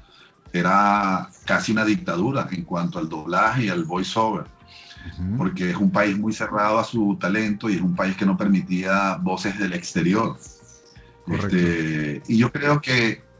[0.52, 4.48] Era casi una dictadura en cuanto al doblaje y al voiceover,
[5.38, 8.36] porque es un país muy cerrado a su talento y es un país que no
[8.36, 10.38] permitía voces del exterior.
[11.26, 13.31] Este, y yo creo que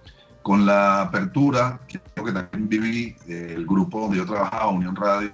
[0.42, 2.00] con la apertura, que
[2.32, 5.32] también viví, eh, el grupo donde yo trabajaba, Unión Radio,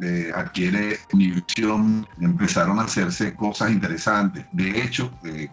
[0.00, 4.46] eh, adquiere Univision, empezaron a hacerse cosas interesantes.
[4.52, 5.48] De hecho, eh,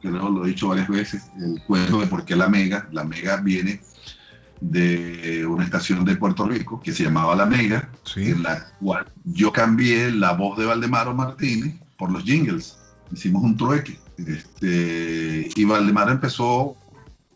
[0.00, 3.36] creo lo he dicho varias veces, el cuento de por qué la Mega, la Mega
[3.36, 3.80] viene
[4.60, 8.30] de una estación de Puerto Rico que se llamaba La Mega, Sí.
[8.30, 12.78] en la cual yo cambié la voz de Valdemaro Martínez por los jingles.
[13.12, 13.98] Hicimos un trueque.
[14.18, 16.76] Este, y Valdemaro empezó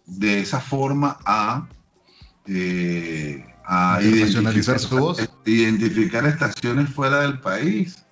[0.06, 1.66] de esa forma a,
[2.46, 8.02] eh, a su identificar estaciones fuera del país.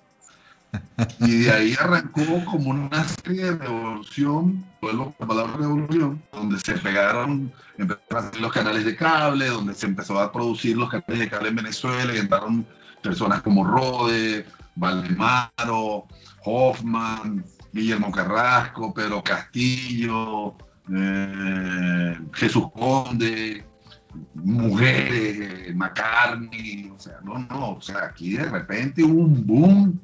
[1.19, 6.73] Y de ahí arrancó como una serie de revolución, vuelvo la palabra revolución, donde se
[6.73, 11.19] pegaron, empezaron a hacer los canales de cable, donde se empezó a producir los canales
[11.19, 12.65] de cable en Venezuela y entraron
[13.01, 16.07] personas como Rode, Valdemaro,
[16.43, 20.55] Hoffman, Guillermo Carrasco, Pedro Castillo,
[20.93, 23.65] eh, Jesús Conde,
[24.35, 29.99] mujeres, McCartney, o sea, no, no, o sea, aquí de repente hubo un boom.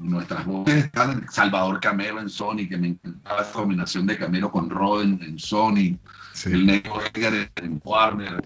[0.00, 4.50] y Nuestras voces están Salvador Camero en Sony, que me encantaba esa combinación de Camero
[4.50, 5.98] con Roden en Sony,
[6.32, 6.52] Sí.
[6.52, 8.40] el negro Edgar en Warner.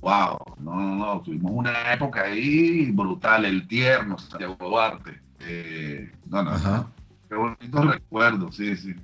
[0.00, 5.20] Wow, no, no, no, tuvimos una época ahí brutal, el tierno Santiago Duarte.
[5.40, 6.70] Eh, no, no, Ajá.
[6.78, 6.92] no,
[7.28, 8.94] qué bonitos recuerdos, sí, sí.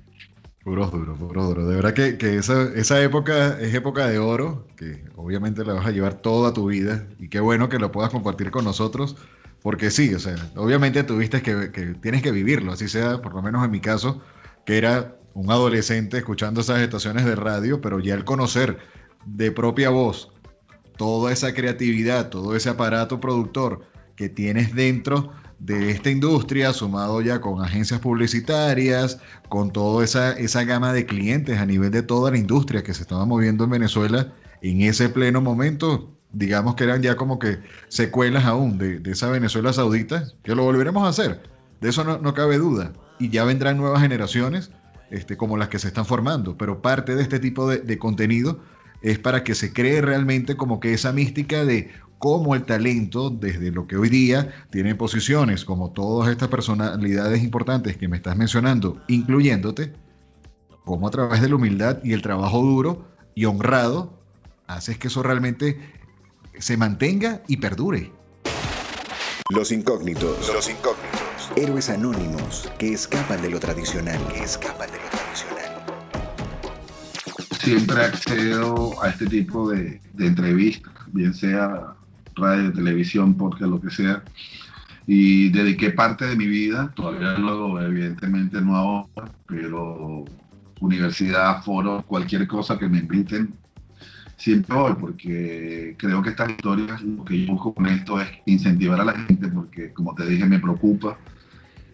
[0.69, 1.65] Puro duro, puro duro.
[1.67, 5.87] De verdad que, que esa, esa época es época de oro, que obviamente la vas
[5.87, 9.15] a llevar toda tu vida y qué bueno que lo puedas compartir con nosotros,
[9.63, 13.41] porque sí, o sea, obviamente tuviste que, que tienes que vivirlo, así sea, por lo
[13.41, 14.21] menos en mi caso,
[14.63, 18.77] que era un adolescente escuchando esas estaciones de radio, pero ya el conocer
[19.25, 20.31] de propia voz
[20.97, 27.41] toda esa creatividad, todo ese aparato productor que tienes dentro de esta industria, sumado ya
[27.41, 29.19] con agencias publicitarias,
[29.49, 33.01] con toda esa, esa gama de clientes a nivel de toda la industria que se
[33.01, 38.45] estaba moviendo en Venezuela en ese pleno momento, digamos que eran ya como que secuelas
[38.45, 41.43] aún de, de esa Venezuela saudita, que lo volveremos a hacer,
[41.81, 44.71] de eso no, no cabe duda, y ya vendrán nuevas generaciones
[45.11, 48.59] este, como las que se están formando, pero parte de este tipo de, de contenido
[49.01, 51.89] es para que se cree realmente como que esa mística de
[52.19, 57.97] cómo el talento, desde lo que hoy día tiene posiciones, como todas estas personalidades importantes
[57.97, 59.93] que me estás mencionando, incluyéndote,
[60.83, 64.19] cómo a través de la humildad y el trabajo duro y honrado,
[64.67, 65.79] haces que eso realmente
[66.59, 68.11] se mantenga y perdure.
[69.49, 70.51] Los incógnitos.
[70.53, 71.51] Los incógnitos.
[71.55, 74.19] Héroes anónimos que escapan de lo tradicional.
[74.27, 75.19] Que escapan de lo tradicional.
[77.63, 81.95] siempre accedo a este tipo de, de entrevistas, bien sea
[82.35, 84.23] radio, televisión, podcast, lo que sea,
[85.07, 90.25] y dediqué parte de mi vida, todavía luego evidentemente no ahora, pero
[90.81, 93.53] universidad, foro, cualquier cosa que me inviten,
[94.37, 99.01] siempre voy, porque creo que estas historias, lo que yo busco con esto es incentivar
[99.01, 101.17] a la gente, porque como te dije, me preocupa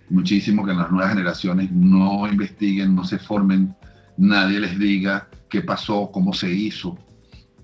[0.09, 3.73] muchísimo que las nuevas generaciones no investiguen, no se formen,
[4.17, 6.97] nadie les diga qué pasó, cómo se hizo.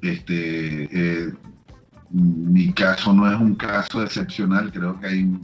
[0.01, 1.33] Este, eh,
[2.11, 5.39] mi caso no es un caso excepcional, creo que hay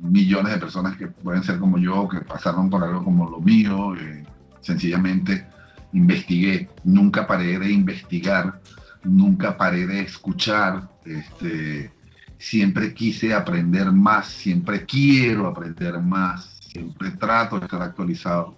[0.00, 3.94] millones de personas que pueden ser como yo, que pasaron por algo como lo mío,
[3.96, 4.24] eh,
[4.60, 5.46] sencillamente
[5.92, 8.60] investigué, nunca paré de investigar,
[9.02, 11.92] nunca paré de escuchar, este,
[12.38, 18.56] siempre quise aprender más, siempre quiero aprender más, siempre trato de estar actualizado.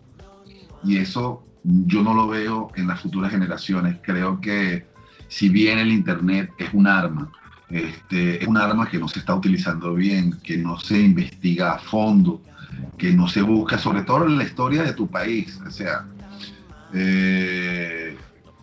[0.85, 3.99] Y eso yo no lo veo en las futuras generaciones.
[4.03, 4.87] Creo que
[5.29, 7.31] si bien el Internet es un arma,
[7.73, 11.79] este, es un arma que no se está utilizando bien, que no se investiga a
[11.79, 12.43] fondo,
[12.99, 15.59] que no se busca, sobre todo en la historia de tu país.
[15.67, 16.05] O sea,
[16.93, 18.17] eh,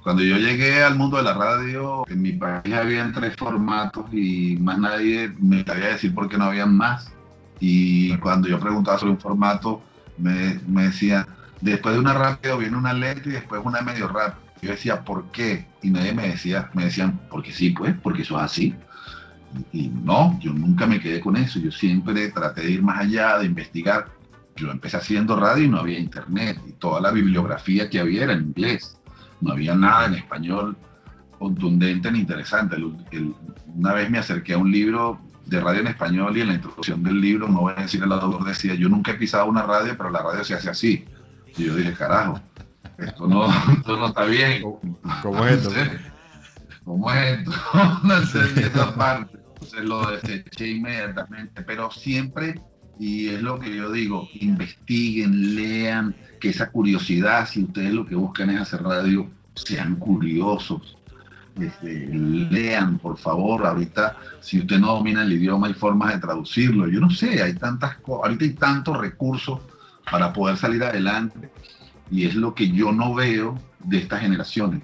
[0.03, 4.57] cuando yo llegué al mundo de la radio, en mi país habían tres formatos y
[4.57, 7.11] más nadie me sabía decir por qué no habían más.
[7.59, 9.81] Y cuando yo preguntaba sobre un formato,
[10.17, 11.25] me, me decían,
[11.61, 14.47] después de una rápido viene una lenta y después una medio rápido.
[14.61, 15.65] Yo decía, ¿por qué?
[15.81, 18.75] Y nadie me decía, me decían, porque sí, pues, porque eso es así.
[19.73, 21.59] Y, no, yo nunca me quedé con eso.
[21.59, 24.07] Yo siempre traté de ir más allá, de investigar.
[24.55, 26.59] Yo empecé haciendo radio y no había internet.
[26.67, 28.97] Y toda la bibliografía que había era en inglés.
[29.41, 30.77] No había nada en español
[31.39, 32.75] contundente ni interesante.
[33.67, 37.01] una vez me acerqué a un libro de radio en español y en la introducción
[37.01, 39.95] del libro, no voy a decir el autor, decía, yo nunca he pisado una radio,
[39.97, 41.05] pero la radio se hace así.
[41.57, 42.39] Y yo dije, carajo,
[42.97, 44.61] esto no, esto no está bien.
[45.23, 45.71] ¿Cómo es esto?
[46.83, 47.51] ¿Cómo es esto?
[48.03, 49.38] no sé esa parte.
[49.69, 52.59] Entonces lo deseché inmediatamente, pero siempre,
[52.97, 58.15] y es lo que yo digo, investiguen, lean, que esa curiosidad, si ustedes lo que
[58.15, 60.97] buscan es hacer radio, sean curiosos,
[61.59, 63.67] este, lean, por favor.
[63.67, 66.87] Ahorita, si usted no domina el idioma, hay formas de traducirlo.
[66.87, 69.59] Yo no sé, hay tantas cosas, ahorita hay tantos recursos
[70.09, 71.51] para poder salir adelante
[72.09, 74.81] y es lo que yo no veo de estas generaciones.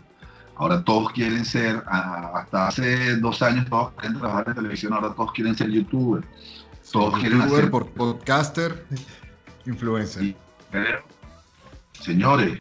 [0.57, 5.33] Ahora todos quieren ser, hasta hace dos años todos quieren trabajar en televisión, ahora todos
[5.33, 6.25] quieren ser youtubers.
[6.91, 8.85] Todos quieren ser por podcaster,
[9.65, 10.35] influencer.
[11.99, 12.59] señores,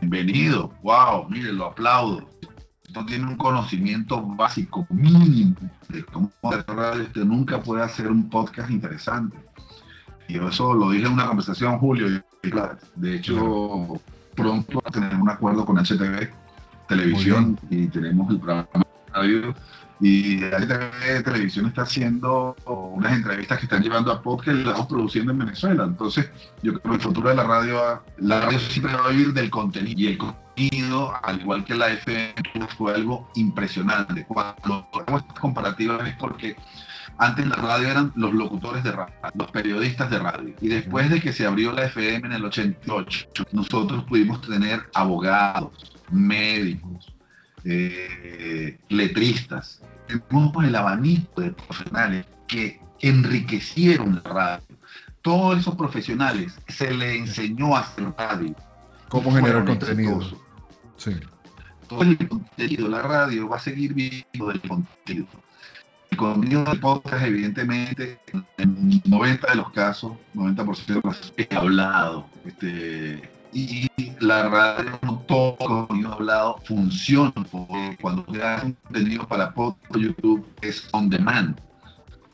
[0.00, 2.28] bienvenido, wow, miren, lo aplaudo.
[2.94, 5.56] No tiene un conocimiento básico mínimo
[5.88, 9.38] de cómo hacer radio, usted nunca puede hacer un podcast interesante.
[10.28, 12.22] Y eso lo dije en una conversación, Julio.
[12.96, 14.00] De hecho,
[14.34, 16.39] pronto a tener un acuerdo con HTV
[16.90, 18.68] Televisión y tenemos el programa
[19.12, 19.54] radio.
[20.02, 24.86] Y HTV Televisión está haciendo unas entrevistas que están llevando a podcast y las estamos
[24.86, 25.84] produciendo en Venezuela.
[25.84, 26.30] Entonces,
[26.62, 29.50] yo creo que el futuro de la radio, la radio siempre va a vivir del
[29.50, 30.00] contenido.
[30.00, 32.34] Y el contenido, al igual que la FM,
[32.76, 34.24] fue algo impresionante.
[34.26, 36.56] Cuando hago estas comparativas es porque
[37.18, 40.54] antes la radio eran los locutores de radio, los periodistas de radio.
[40.62, 45.99] Y después de que se abrió la FM en el 88, nosotros pudimos tener abogados,
[46.10, 47.12] médicos,
[47.64, 49.82] eh, letristas.
[50.06, 54.64] Tenemos el abanico de profesionales que enriquecieron la radio.
[55.22, 58.54] Todos esos profesionales se le enseñó a hacer radio.
[59.08, 60.20] ¿Cómo generar contenido?
[60.96, 61.12] Sí.
[61.88, 65.26] Todo el contenido, la radio va a seguir viviendo del contenido
[66.10, 68.18] el contenido del podcast, evidentemente,
[68.58, 72.26] en 90 de los casos, 90% de los casos, es hablado.
[72.44, 73.88] Este, y
[74.20, 79.96] la radio, no todo contenido hablado funciona, porque cuando usted hace un contenido para podcast
[79.96, 81.60] YouTube es on demand.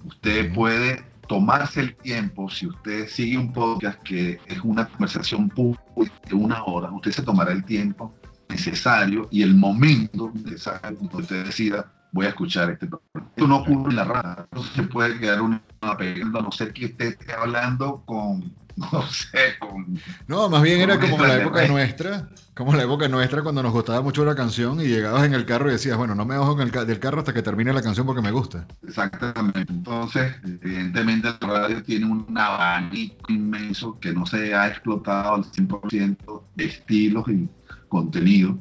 [0.05, 6.15] Usted puede tomarse el tiempo, si usted sigue un podcast que es una conversación pública
[6.29, 8.15] de una hora, usted se tomará el tiempo
[8.49, 13.31] necesario y el momento necesario donde usted decida voy a escuchar este programa.
[13.37, 15.61] Esto no ocurre en la radio, no se puede quedar una
[15.99, 20.01] pegando, a no ser que usted esté hablando con, no sé, con...
[20.27, 24.01] No, más bien era como la época nuestra, como la época nuestra cuando nos gustaba
[24.01, 26.71] mucho la canción y llegabas en el carro y decías, bueno, no me bajo el
[26.71, 28.67] del carro hasta que termine la canción porque me gusta.
[28.83, 29.67] Exactamente.
[29.69, 36.43] Entonces, evidentemente el radio tiene un abanico inmenso que no se ha explotado al 100%
[36.55, 37.47] de estilos y
[37.89, 38.59] contenido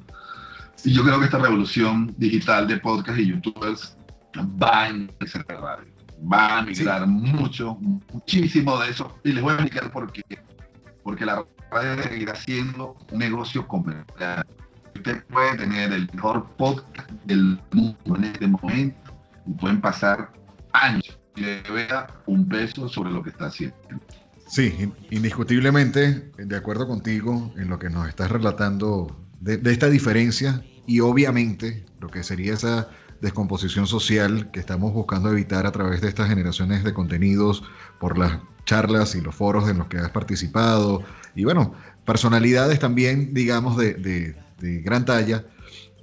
[0.86, 3.98] y yo creo que esta revolución digital de podcast y youtubers
[4.62, 5.92] va a empezar la radio.
[6.32, 7.76] Va a migrar mucho,
[8.14, 9.20] muchísimo de eso.
[9.24, 10.22] Y les voy a explicar por qué.
[11.04, 14.46] Porque la radio seguirá siendo un negocio comercial.
[14.96, 19.14] Usted puede tener el mejor podcast del mundo en este momento
[19.48, 20.32] y pueden pasar
[20.74, 23.76] años y le vea un peso sobre lo que está haciendo.
[24.48, 30.64] Sí, indiscutiblemente, de acuerdo contigo en lo que nos estás relatando de, de esta diferencia
[30.88, 32.90] y obviamente lo que sería esa
[33.22, 37.64] descomposición social que estamos buscando evitar a través de estas generaciones de contenidos
[38.00, 41.04] por las charlas y los foros en los que has participado.
[41.36, 41.74] Y bueno,
[42.06, 45.46] personalidades también, digamos, de, gran talla,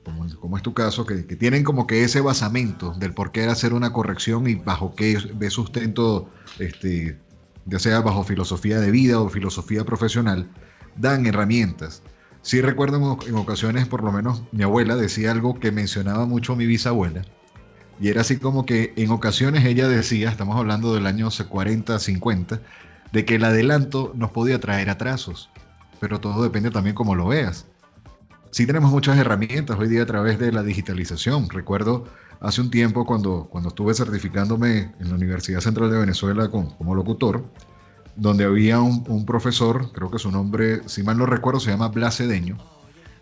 [0.05, 3.72] como, como, es tu caso, que, tienen como que ese basamento del por qué hacer
[3.72, 6.28] una corrección y bajo qué ve sustento,
[6.59, 7.18] este,
[7.66, 10.49] ya sea bajo filosofía de vida o filosofía profesional,
[10.97, 12.03] dan herramientas
[12.43, 16.66] Sí recuerdo en, ocasiones, por lo menos mi abuela decía algo que mencionaba mucho mi
[16.66, 17.22] bisabuela,
[18.01, 22.61] y era así como que en ocasiones ella decía, estamos hablando del año 40, 50,
[23.12, 25.51] de que el adelanto nos podía traer atrasos.
[26.01, 27.66] pero todo depende también cómo lo veas.
[28.51, 31.49] Sí tenemos muchas herramientas hoy día a través de la digitalización.
[31.49, 32.07] Recuerdo
[32.40, 37.45] hace un tiempo cuando, cuando estuve certificándome en la Universidad Central de Venezuela como locutor,
[38.17, 42.59] donde había un, profesor, creo que su nombre, si mal no recuerdo, se llama Blacedeño,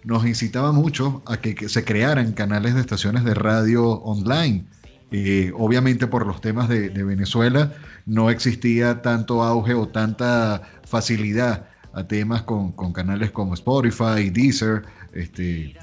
[0.04, 4.64] nos incitaba mucho a que, se crearan canales de estaciones de radio online.
[5.12, 7.72] Eh, obviamente por los temas de, Venezuela
[8.06, 14.82] no existía tanto auge o tanta facilidad a temas con, canales como Spotify, Deezer,
[15.12, 15.76] este,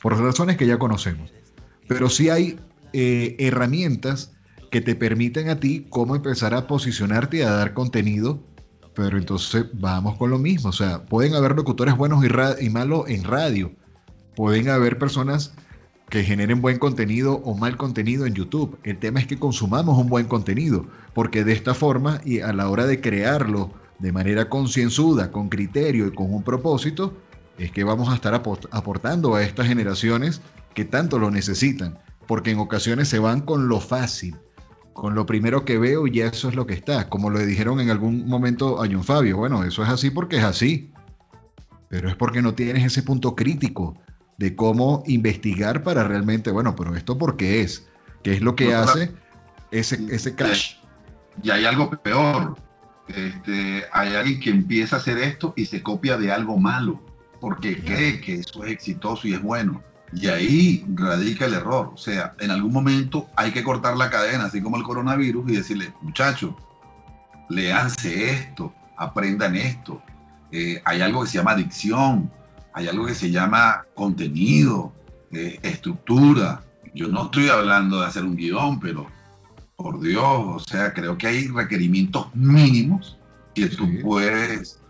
[0.00, 1.32] por razones que ya conocemos.
[1.88, 2.58] Pero sí hay
[2.92, 4.32] eh, herramientas
[4.70, 8.42] que te permiten a ti cómo empezar a posicionarte y a dar contenido
[8.94, 10.70] pero entonces vamos con lo mismo.
[10.70, 13.72] O sea, pueden haber locutores buenos y, y malos en radio.
[14.36, 15.52] Pueden haber personas
[16.08, 18.78] que generen buen contenido o mal contenido en YouTube.
[18.84, 22.68] El tema es que consumamos un buen contenido, porque de esta forma y a la
[22.68, 27.14] hora de crearlo de manera concienzuda, con criterio y con un propósito,
[27.58, 30.40] es que vamos a estar aportando a estas generaciones
[30.74, 34.36] que tanto lo necesitan, porque en ocasiones se van con lo fácil,
[34.94, 37.08] con lo primero que veo y eso es lo que está.
[37.10, 40.44] Como lo dijeron en algún momento a John Fabio, bueno, eso es así porque es
[40.44, 40.90] así.
[41.88, 43.98] Pero es porque no tienes ese punto crítico
[44.38, 47.86] de cómo investigar para realmente, bueno, pero esto por qué es,
[48.22, 49.12] qué es lo que hace
[49.70, 50.76] ese, ese cash.
[51.42, 52.56] Y hay algo peor.
[53.08, 57.00] Este, hay alguien que empieza a hacer esto y se copia de algo malo,
[57.40, 59.82] porque cree que eso es exitoso y es bueno.
[60.12, 61.92] Y ahí radica el error.
[61.94, 65.56] O sea, en algún momento hay que cortar la cadena, así como el coronavirus, y
[65.56, 66.54] decirle, muchachos,
[67.48, 70.02] leanse esto, aprendan esto.
[70.52, 72.30] Eh, hay algo que se llama adicción,
[72.72, 74.92] hay algo que se llama contenido,
[75.32, 76.62] eh, estructura.
[76.94, 79.06] Yo no estoy hablando de hacer un guion, pero
[79.76, 83.18] por Dios, o sea, creo que hay requerimientos mínimos
[83.52, 84.80] que tú puedes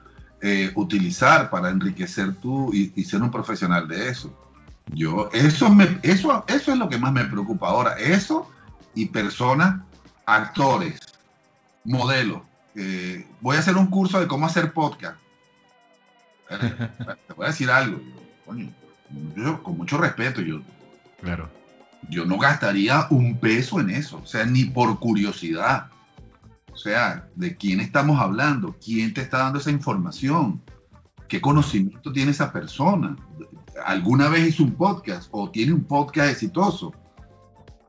[0.43, 4.44] eh, utilizar para enriquecer tú y ser un profesional de eso.
[4.93, 7.95] Yo, eso, me, eso, eso es lo que más me preocupa ahora.
[7.99, 8.51] Eso
[8.95, 9.83] y personas,
[10.27, 11.01] actores,
[11.85, 12.43] modelos.
[13.41, 15.17] voy a hacer un curso de cómo hacer podcast.
[16.49, 18.01] Te voy a decir algo.
[19.37, 20.61] Yo, con mucho respeto, yo,
[21.21, 21.49] claro.
[22.09, 24.21] yo no gastaría un peso en eso.
[24.23, 25.89] O sea, ni por curiosidad.
[26.73, 28.77] O sea, ¿de quién estamos hablando?
[28.85, 30.61] ¿Quién te está dando esa información?
[31.29, 33.17] ¿Qué conocimiento tiene esa persona?
[33.85, 36.93] Alguna vez hizo un podcast o tiene un podcast exitoso.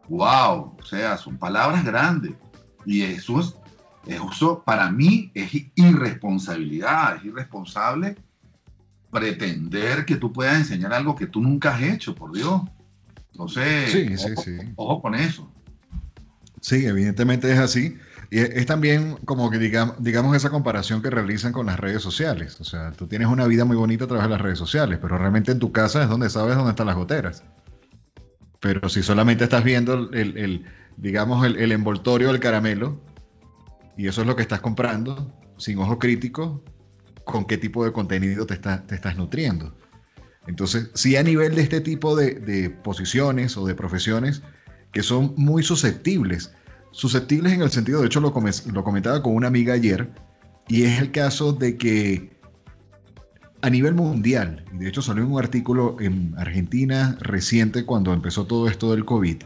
[0.08, 0.76] ¡Wow!
[0.80, 2.34] O sea, son palabras grandes.
[2.86, 3.56] Y eso es,
[4.06, 8.16] eso para mí es irresponsabilidad, es irresponsable
[9.12, 12.62] pretender que tú puedas enseñar algo que tú nunca has hecho, por Dios.
[13.32, 14.26] Entonces,
[14.76, 15.50] ojo, con eso.
[16.62, 17.98] Sí, evidentemente es así.
[18.30, 22.60] Y es también como que digamos, digamos esa comparación que realizan con las redes sociales.
[22.60, 25.18] O sea, tú tienes una vida muy bonita a través de las redes sociales, pero
[25.18, 27.44] realmente en tu casa es donde sabes dónde están las goteras.
[28.60, 30.66] Pero si solamente estás viendo el,
[30.98, 33.00] digamos, el, envoltorio del caramelo,
[33.98, 36.64] y eso es lo que estás comprando, sin ojo crítico,
[37.26, 39.76] con qué tipo de contenido te, te estás nutriendo.
[40.48, 44.42] Entonces, sí a nivel de este tipo de, de posiciones o de profesiones
[44.92, 46.54] que son muy susceptibles
[46.96, 50.10] susceptibles en el sentido, de hecho lo, comentaba con una amiga ayer,
[50.70, 52.40] y es el caso de que
[53.62, 58.92] a nivel mundial, de hecho salió un artículo en Argentina reciente cuando empezó todo esto
[58.92, 59.44] del COVID,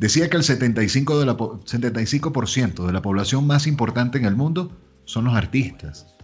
[0.00, 4.76] decía que el 75%, de la, 75 de la población más importante en el mundo
[5.04, 6.16] son los artistas.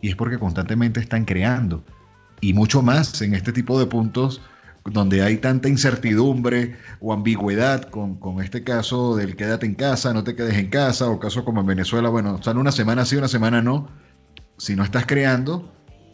[0.00, 1.84] Y es porque constantemente están creando.
[2.40, 4.40] Y mucho más en este tipo de puntos
[4.90, 10.34] donde hay tanta incertidumbre o ambigüedad con, este caso del quédate en casa, no te
[10.34, 13.62] quedes en casa, o caso como en Venezuela, bueno, están una semana sí, una semana
[13.62, 13.88] no.
[14.58, 15.72] Si no estás creando,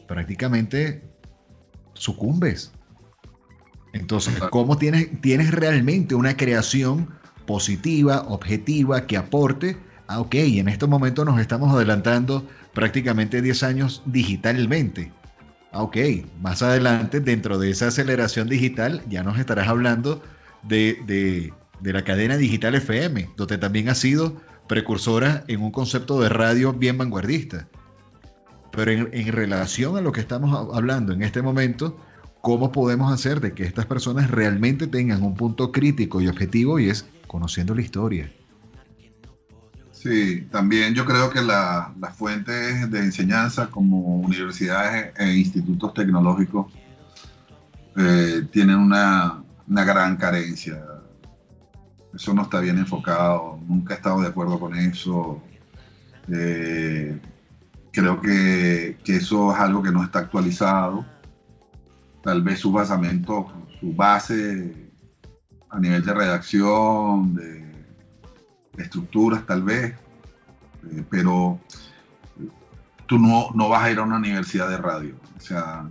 [0.08, 1.02] prácticamente
[1.94, 2.72] sucumbes.
[3.92, 7.10] Entonces, ¿cómo tienes, tienes realmente una creación
[7.46, 9.76] positiva, objetiva, que aporte?
[10.08, 15.12] Ah, ok, en estos momentos nos estamos adelantando prácticamente 10 años digitalmente
[15.72, 15.96] ok,
[16.40, 20.22] más adelante, dentro de esa aceleración digital, ya nos estarás hablando
[20.62, 21.52] de,
[21.82, 26.98] la cadena digital FM, donde también ha sido precursora en un concepto de radio bien
[26.98, 27.68] vanguardista.
[28.70, 31.98] Pero en, relación a lo que estamos hablando en este momento,
[32.40, 36.88] ¿cómo podemos hacer de que estas personas realmente tengan un punto crítico y objetivo y
[36.88, 38.30] es conociendo la historia?
[40.03, 46.72] Sí, también yo creo que las fuentes de enseñanza como universidades e institutos tecnológicos
[47.96, 50.84] eh, tienen una, gran carencia.
[52.12, 55.40] Eso no está bien enfocado, nunca he estado de acuerdo con eso.
[56.32, 57.20] Eh,
[57.92, 61.07] creo que, que, eso es algo que no está actualizado.
[62.24, 64.90] Tal vez su basamento, su base
[65.70, 67.61] a nivel de redacción, de,
[68.76, 69.94] estructuras tal vez,
[70.90, 71.60] eh, pero
[73.06, 75.14] tú no, no vas a ir a una universidad de radio.
[75.36, 75.88] O sea,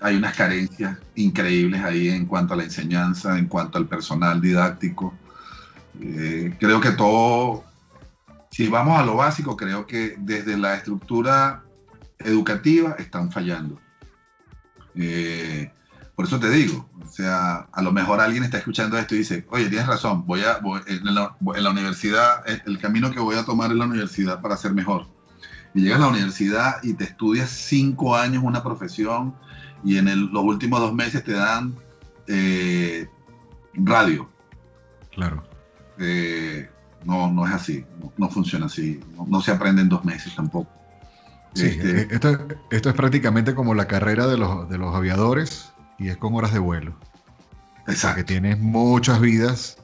[0.00, 5.14] hay unas carencias increíbles ahí en cuanto a la enseñanza, en cuanto al personal didáctico.
[6.00, 7.64] Eh, creo que todo,
[8.50, 11.64] si vamos a lo básico, creo que desde la estructura
[12.18, 13.78] educativa están fallando.
[14.94, 15.70] Eh,
[16.20, 19.46] por eso te digo, o sea, a lo mejor alguien está escuchando esto y dice,
[19.48, 23.44] oye, tienes razón, voy a, en, la, en, la, universidad, el camino que voy a
[23.46, 25.06] tomar en la universidad para ser mejor.
[25.72, 29.34] Y llegas a la universidad y te estudias cinco años una profesión
[29.82, 31.74] y en los últimos dos meses te dan
[32.26, 33.08] eh,
[33.72, 34.28] radio.
[35.14, 35.42] Claro.
[35.96, 36.68] Eh,
[37.02, 37.82] no, no es así,
[38.18, 40.70] no, funciona así, no, se aprende en dos meses tampoco.
[41.54, 45.69] Sí, este, eh, esto, esto, es prácticamente como la carrera de los, de los aviadores
[46.00, 46.96] y es con horas de vuelo.
[47.86, 48.16] Exacto.
[48.16, 49.78] Que tienes muchas vidas,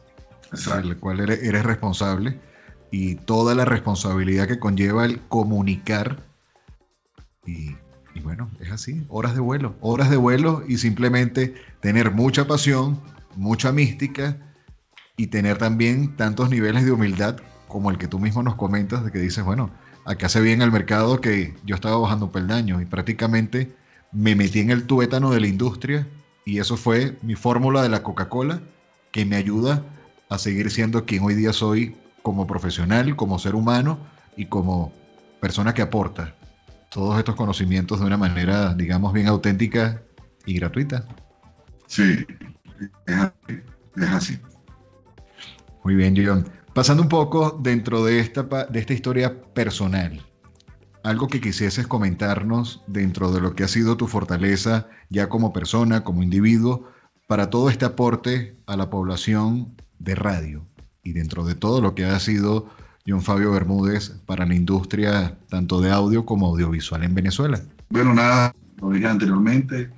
[0.51, 2.41] de las cuales eres, eres responsable
[2.91, 6.25] y toda la responsabilidad que conlleva el comunicar
[7.47, 7.77] y
[8.17, 12.99] y bueno, es así, horas de vuelo, horas de vuelo y simplemente tener mucha pasión,
[13.37, 14.39] mucha mística
[15.19, 17.37] y tener también tantos niveles de humildad
[17.69, 19.71] como el que tú mismo nos comentas, de que dices, bueno,
[20.07, 23.77] acá se bien el mercado que yo estaba bajando peldaño y prácticamente
[24.13, 26.07] me metí en el tuétano de la industria
[26.45, 28.61] y eso fue mi fórmula de la Coca-Cola
[29.11, 29.85] que me ayuda
[30.29, 33.99] a seguir siendo quien hoy día soy como profesional, como ser humano
[34.37, 34.93] y como
[35.41, 36.35] persona que aporta
[36.91, 40.03] todos estos conocimientos de una manera, digamos, bien auténtica
[40.45, 41.07] y gratuita.
[41.87, 42.27] Sí,
[43.07, 44.39] es así.
[45.85, 46.49] Muy bien, John.
[46.75, 50.21] Pasando un poco dentro de esta, de esta historia personal,
[51.07, 56.03] algo que quisieses comentarnos dentro de lo que ha sido tu fortaleza ya como persona,
[56.03, 56.91] como individuo,
[57.29, 60.67] para todo este aporte a la población de radio
[61.05, 62.69] y dentro de todo lo que ha sido
[63.07, 67.61] John Fabio Bermúdez para la industria tanto de audio como audiovisual en Venezuela?
[67.89, 69.93] Bueno, nada, lo dije anteriormente,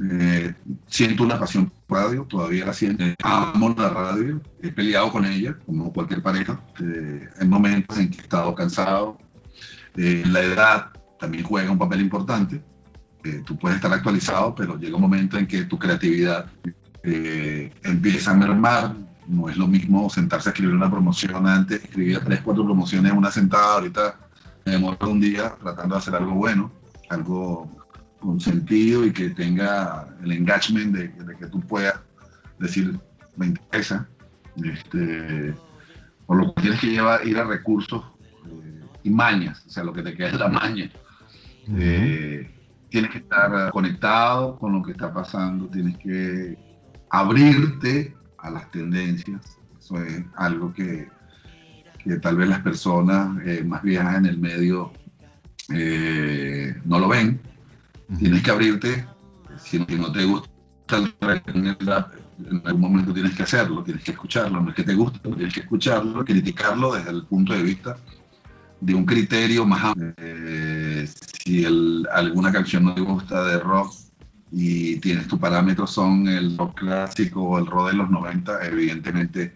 [0.00, 0.54] eh,
[0.86, 3.02] siento una pasión por radio, todavía la siento.
[3.24, 6.60] Amo la radio, he peleado con ella, como cualquier pareja.
[6.80, 9.18] Eh, hay momentos en que he estado cansado.
[9.96, 12.62] Eh, la edad también juega un papel importante.
[13.46, 16.46] tú puedes estar actualizado, pero llega un momento en que tu creatividad
[17.04, 18.94] empieza a mermar,
[19.28, 23.30] no es lo mismo sentarse a escribir una promoción antes, escribía tres, cuatro promociones una
[23.30, 24.18] sentada, ahorita
[24.64, 26.70] me demoro un día tratando de hacer algo bueno,
[27.10, 27.70] algo
[28.20, 31.94] con sentido y que tenga el engagement de, que tú puedas
[32.58, 32.98] decir,
[33.36, 34.08] me interesa.
[34.62, 35.54] Este,
[36.26, 38.11] por lo que tienes que llevar, ir a recursos eh,
[39.02, 40.90] y mañas, o sea, lo que te queda es la maña.
[41.68, 42.50] Eh,
[42.88, 46.58] tienes que estar conectado con lo que está pasando, tienes que
[47.10, 49.58] abrirte a las tendencias.
[49.78, 51.08] Eso es algo que,
[52.04, 54.92] que tal vez las personas eh, más viejas en el medio
[55.72, 57.40] eh, no lo ven.
[58.18, 59.06] Tienes que abrirte.
[59.58, 60.50] Si no te gusta
[62.50, 64.60] en algún momento tienes que hacerlo, tienes que escucharlo.
[64.60, 67.96] No es que te guste, tienes que escucharlo, criticarlo desde el punto de vista
[68.82, 70.12] de un criterio más amplio.
[70.16, 71.08] Eh,
[71.44, 71.64] si
[72.12, 73.94] alguna canción no te gusta de rock,
[74.50, 79.54] y tienes tu parámetro son el rock clásico o el rock de los 90, evidentemente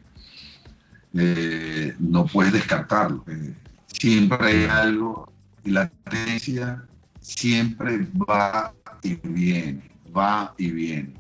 [1.13, 3.25] eh, no puedes descartarlo.
[3.27, 3.53] Eh,
[3.89, 5.31] siempre hay algo
[5.65, 6.85] y la tendencia
[7.21, 8.73] siempre va
[9.03, 11.15] y viene, va y viene.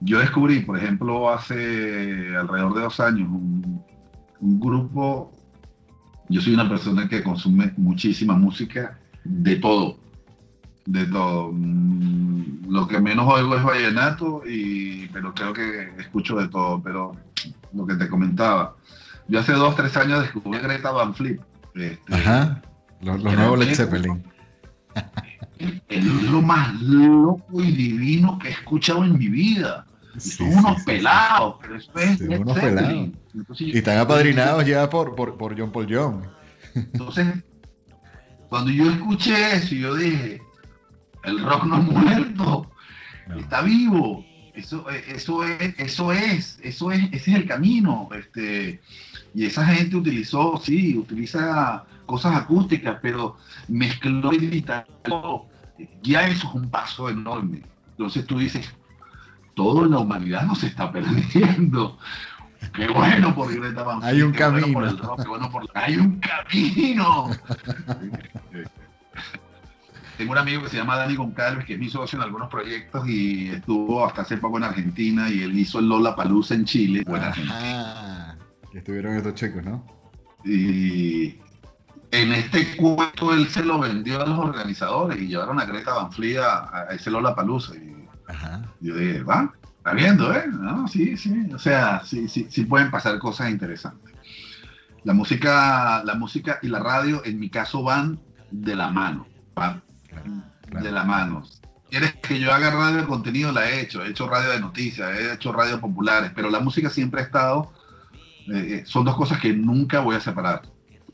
[0.00, 5.32] Yo descubrí, por ejemplo, hace alrededor de dos años, un grupo,
[6.28, 9.98] yo soy una persona que consume muchísima música de todo,
[10.86, 11.52] de todo.
[11.52, 16.82] Mm, lo que menos oigo es vallenato, y, pero creo que escucho de todo.
[16.82, 17.16] Pero
[17.72, 18.76] lo que te comentaba,
[19.28, 21.40] yo hace dos, tres años descubrí a Greta Van Flip.
[21.74, 22.62] Este, Ajá,
[23.00, 24.24] los, nuevos Led Zeppelin.
[25.88, 29.86] Es lo más loco y divino que he escuchado en mi vida.
[30.18, 33.08] son unos pelados, pero eso es unos pelados.
[33.58, 36.22] Y están apadrinados ya por, por, por John Paul Young.
[36.74, 37.26] Entonces,
[38.48, 40.40] cuando yo escuché eso, yo dije,
[41.24, 42.70] el rock no ha muerto,
[43.36, 44.24] está vivo.
[44.54, 48.08] Eso, eso, es, eso es, eso es, ese es el camino.
[48.16, 48.80] Este,
[49.34, 54.86] y esa gente utilizó, sí, utiliza cosas acústicas, pero mezcló y digital.
[56.02, 57.62] Ya eso es un paso enorme.
[57.90, 58.72] Entonces tú dices,
[59.54, 61.98] todo en la humanidad no se está perdiendo.
[62.72, 64.80] Qué bueno por Greta Van Hay un camino.
[65.74, 67.30] Hay un camino.
[70.16, 73.08] Tengo un amigo que se llama Dani Goncalves, que es mi socio en algunos proyectos
[73.08, 77.04] y estuvo hasta hace poco en Argentina y él hizo el Lola Palusa en Chile.
[78.70, 79.84] Que estuvieron estos chicos, ¿no?
[80.44, 81.36] Y
[82.12, 86.12] en este cuento él se lo vendió a los organizadores y llevaron a Greta Van
[86.12, 87.74] Fleet a, ese Lola Palusa.
[87.74, 88.06] Y
[88.80, 89.52] yo dije, va,
[89.84, 90.46] está viendo, ¿eh?
[90.50, 91.46] No, sí, sí.
[91.54, 94.14] O sea, sí, sí, sí pueden pasar cosas interesantes.
[95.02, 98.18] La música, la música y la radio, en mi caso, van
[98.50, 99.26] de la mano.
[99.54, 99.82] Van
[100.70, 101.44] de la mano.
[101.90, 103.52] ¿Quieres que yo haga radio de contenido?
[103.52, 104.02] La he hecho.
[104.02, 107.70] He hecho radio de noticias, he hecho radio populares, pero la música siempre ha estado.
[108.48, 110.62] Eh, eh, son dos cosas que nunca voy a separar,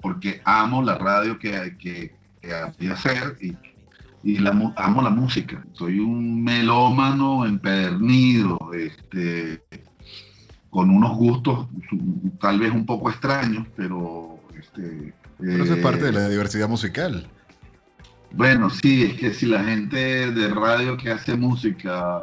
[0.00, 3.56] porque amo la radio que, que, que hacer y,
[4.22, 5.64] y la, amo la música.
[5.72, 9.62] Soy un melómano empedernido, este,
[10.68, 11.68] con unos gustos
[12.40, 14.38] tal vez un poco extraños, pero...
[14.58, 17.26] Este, pero eso es parte de la eh, diversidad musical.
[18.32, 22.22] Bueno, sí, es que si la gente de radio que hace música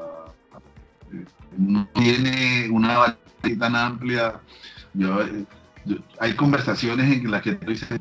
[1.12, 1.26] eh,
[1.58, 4.40] no tiene una variedad tan amplia,
[6.20, 8.00] hay conversaciones en las que tú dices,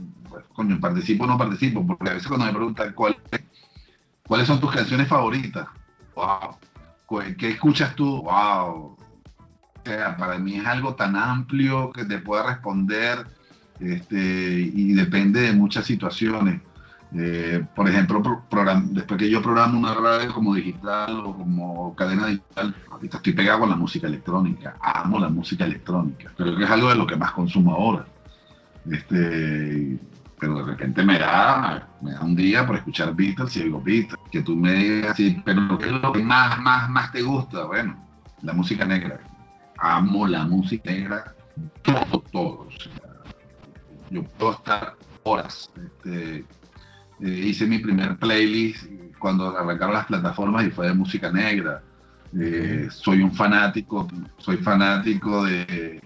[0.55, 2.93] coño, participo o no participo, porque a veces cuando me preguntan
[4.27, 5.67] cuáles son tus canciones favoritas,
[7.39, 8.23] ¿qué escuchas tú?
[8.23, 8.97] Wow.
[8.97, 8.99] O
[9.85, 13.25] sea, para mí es algo tan amplio que te pueda responder
[13.79, 14.17] este,
[14.75, 16.61] y depende de muchas situaciones.
[17.15, 18.21] Eh, por ejemplo,
[18.91, 23.61] después que yo programo una radio como digital o como cadena digital, ahorita estoy pegado
[23.61, 24.75] con la música electrónica.
[24.83, 26.33] Amo la música electrónica.
[26.37, 28.07] Creo que es algo de lo que más consumo ahora.
[28.91, 29.99] Este,
[30.39, 34.16] pero de repente me da, me da un día por escuchar Beatles y digo Beatles.
[34.31, 37.65] Que tú me digas así, pero ¿qué es lo que más, más, más te gusta?
[37.65, 37.97] Bueno,
[38.43, 39.21] la música negra.
[39.79, 41.35] Amo la música negra,
[41.83, 42.69] todo, todo.
[44.11, 45.71] yo puedo estar horas.
[45.77, 46.45] Este, eh,
[47.21, 48.87] hice mi primer playlist
[49.19, 51.83] cuando arrancaron las plataformas y fue de música negra.
[52.39, 54.07] Eh, soy un fanático,
[54.39, 56.01] soy fanático de...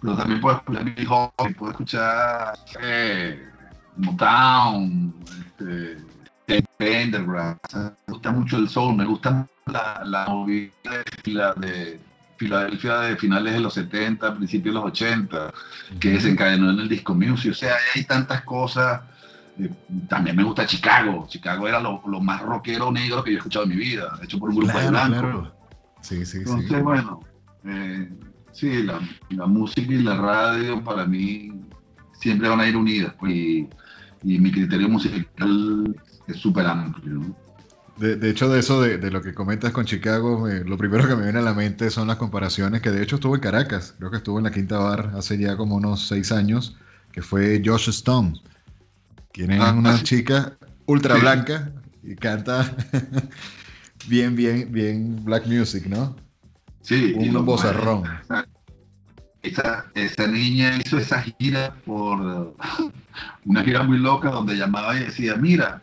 [0.00, 3.48] Pero también puedo escuchar mi hobby, puedo escuchar eh,
[3.96, 5.14] Motown,
[5.46, 5.96] este,
[6.76, 7.58] Pendergrass.
[7.74, 10.70] Me gusta mucho el soul, me gusta la, la movida
[11.56, 12.00] de,
[12.36, 15.54] Filadelfia de finales de los 70, principios de los 80,
[16.00, 17.52] que desencadenó en el disco music.
[17.52, 19.00] O sea, hay tantas cosas
[19.58, 19.70] eh,
[20.08, 21.26] también me gusta Chicago.
[21.28, 24.50] Chicago era lo, más rockero negro que yo he escuchado en mi vida, hecho por
[24.50, 25.52] un grupo de blancos.
[26.00, 27.20] Sí, sí, Entonces, bueno,
[27.64, 28.08] eh,
[28.52, 31.52] sí, la, música y la radio para mí
[32.12, 33.14] siempre van a ir unidas.
[33.18, 33.68] Pues, y,
[34.24, 35.96] mi criterio musical
[36.32, 37.34] es súper amplio.
[37.96, 41.38] De, hecho, de eso, de, lo que comentas con Chicago, lo primero que me viene
[41.38, 44.38] a la mente son las comparaciones, que de hecho estuvo en Caracas, creo que estuvo
[44.38, 46.76] en la Quinta Bar hace ya como unos seis años,
[47.12, 48.40] que fue Josh Stone
[49.32, 50.56] tiene ah, una chica
[50.86, 51.72] ultra blanca
[52.02, 52.76] y canta
[54.08, 56.14] bien, bien, bien black music, ¿no?
[56.82, 57.14] Sí.
[57.16, 58.04] Un bozarrón.
[59.42, 62.54] Esa, esa niña hizo esa gira por
[63.44, 65.82] una gira muy loca donde llamaba y decía, mira,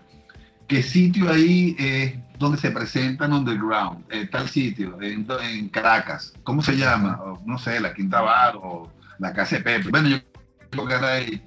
[0.70, 4.06] ¿qué sitio ahí es donde se presentan underground?
[4.10, 6.34] En tal sitio, en, en Caracas.
[6.44, 7.20] ¿Cómo se llama?
[7.46, 9.90] no sé, la Quinta Bar o la Casa de Pepe.
[9.90, 10.20] Bueno, yo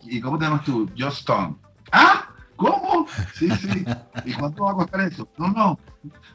[0.03, 0.91] ¿Y cómo te llamas tú?
[0.99, 1.55] Just Stone.
[1.93, 2.29] ¿Ah?
[2.57, 3.07] ¿Cómo?
[3.35, 3.85] Sí, sí.
[4.25, 5.29] ¿Y cuánto va a costar eso?
[5.39, 5.79] No, no.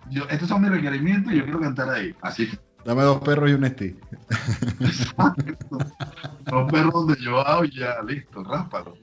[0.10, 2.16] Yo, estos son mis requerimientos y yo quiero cantar ahí.
[2.22, 2.50] Así.
[2.86, 4.00] Dame dos perros y un esti.
[6.46, 8.96] dos perros yo hago y ya, listo, ráspalo.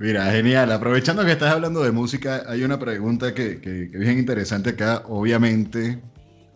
[0.00, 0.72] Mira, genial.
[0.72, 5.02] Aprovechando que estás hablando de música, hay una pregunta que, que, es bien interesante acá.
[5.06, 6.02] Obviamente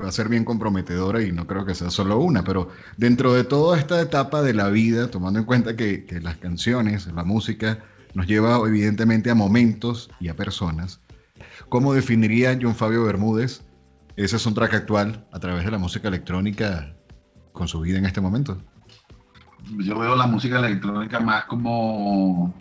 [0.03, 3.45] va a ser bien comprometedora y no creo que sea solo una, pero dentro de
[3.45, 7.85] toda esta etapa de la vida, tomando en cuenta que, que las canciones, la música,
[8.15, 11.03] nos lleva evidentemente a momentos y a personas.
[11.69, 13.61] ¿Cómo definiría John Fabio Bermúdez
[14.17, 16.97] ese soundtrack actual a través de la música electrónica
[17.53, 18.57] con su vida en este momento?
[19.81, 22.55] Yo veo la música electrónica más como,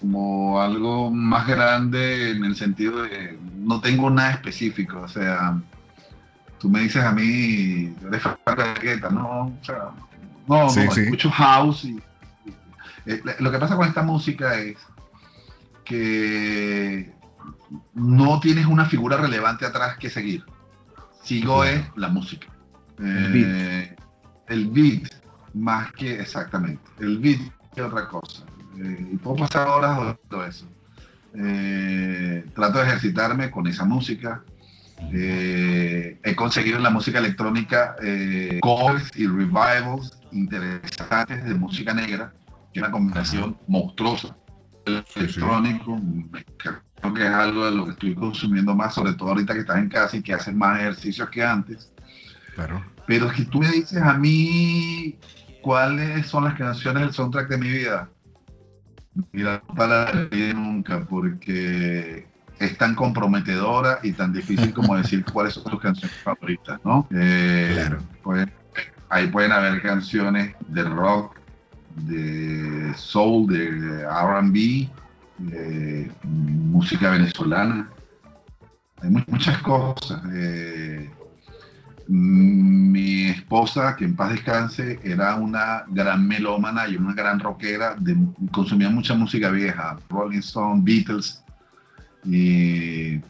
[0.00, 5.60] como algo más grande en el sentido de no tengo nada específico, o sea,
[6.58, 9.90] tú me dices a mí, eres fan de no, o sea,
[10.46, 12.00] no, no escucho house y,
[13.06, 14.76] eh, lo que pasa con esta música es
[15.84, 17.12] que
[17.94, 20.44] no tienes una figura relevante atrás que seguir.
[21.22, 22.48] Sigo es la música.
[23.02, 23.96] Eh,
[24.48, 25.08] el, beat.
[25.54, 26.82] más que exactamente.
[27.00, 27.40] El beat
[27.74, 28.44] es otra cosa.
[28.78, 30.66] Eh, y puedo pasar horas todo eso.
[31.34, 34.42] Eh, trato de ejercitarme con esa música.
[35.12, 37.96] Eh, he conseguido en la música electrónica
[38.60, 42.32] covers y revivals interesantes de música negra,
[42.72, 44.36] que es una combinación monstruosa.
[44.84, 46.00] El electrónico,
[46.56, 49.78] creo que es algo de lo que estoy consumiendo más, sobre todo ahorita que estás
[49.78, 51.92] en casa y que haces más ejercicios que antes.
[52.54, 52.84] Claro.
[53.06, 55.18] Pero si tú me dices a mí
[55.62, 58.08] cuáles son las canciones del soundtrack de mi vida,
[59.32, 62.26] mira, no para nunca, porque
[62.58, 67.06] es tan comprometedora y tan difícil como decir cuáles son tus canciones favoritas, ¿no?
[67.10, 67.98] Eh, claro.
[68.22, 68.48] Pues,
[69.08, 71.36] ahí pueden haber canciones de rock,
[71.96, 74.88] de soul, de RB,
[75.38, 77.90] de música venezolana.
[79.00, 80.22] Hay muchas cosas.
[80.32, 81.10] Eh,
[82.08, 87.96] mi esposa, que en paz descanse, era una gran melómana y una gran rockera,
[88.50, 91.42] consumía mucha música vieja, Rolling Stone, Beatles,
[92.24, 93.22] y eh,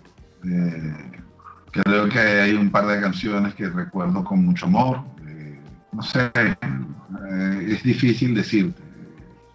[1.70, 5.00] creo que hay un par de canciones que recuerdo con mucho amor.
[5.26, 5.58] Eh,
[5.92, 8.80] no sé, eh, es difícil decirte.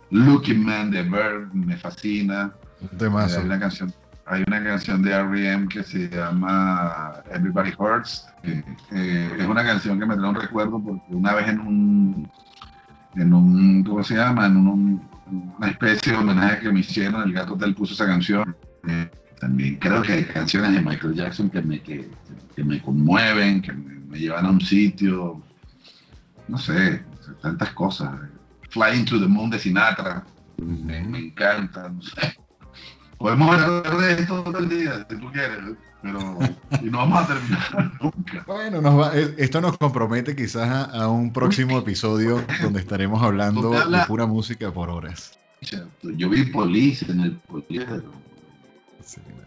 [0.10, 2.54] Looking Man de Bird me fascina.
[3.00, 3.94] hay, una canción,
[4.30, 5.68] hay una canción de R.E.M.
[5.68, 8.28] que se llama Everybody Hurts.
[8.44, 12.32] es una canción que me trae un recuerdo porque una vez en un,
[13.16, 14.48] en un ¿cómo se llama?
[14.48, 15.10] En un,
[15.58, 18.56] una especie de homenaje que me hicieron, el gato Hotel puso esa canción.
[19.40, 22.10] También creo que hay canciones de Michael Jackson que me, que,
[22.58, 25.42] me conmueven, que me, llevan a un sitio,
[26.48, 27.04] no sé,
[27.42, 28.10] tantas cosas.
[28.70, 30.26] Flying to the Moon de Sinatra,
[30.58, 32.36] me, encanta, no sé.
[33.18, 35.58] Podemos hablar de esto todo el día, si tú quieres,
[36.02, 36.20] pero
[36.82, 38.44] y no vamos a terminar nunca.
[38.46, 44.26] Bueno, eh, esto nos compromete quizás a, un próximo episodio donde estaremos hablando de pura
[44.26, 45.38] música por horas.
[46.04, 47.86] Yo vi Police en el Police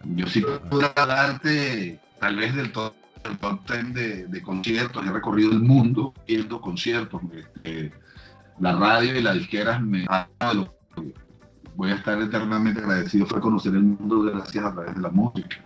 [0.04, 2.94] yo sí puedo darte, tal vez del top,
[3.40, 7.20] top ten de, conciertos, he recorrido el mundo viendo conciertos.
[8.58, 10.06] la radio y las disqueras me
[11.80, 15.56] voy a estar eternamente agradecido por conocer el mundo gracias a través de la música.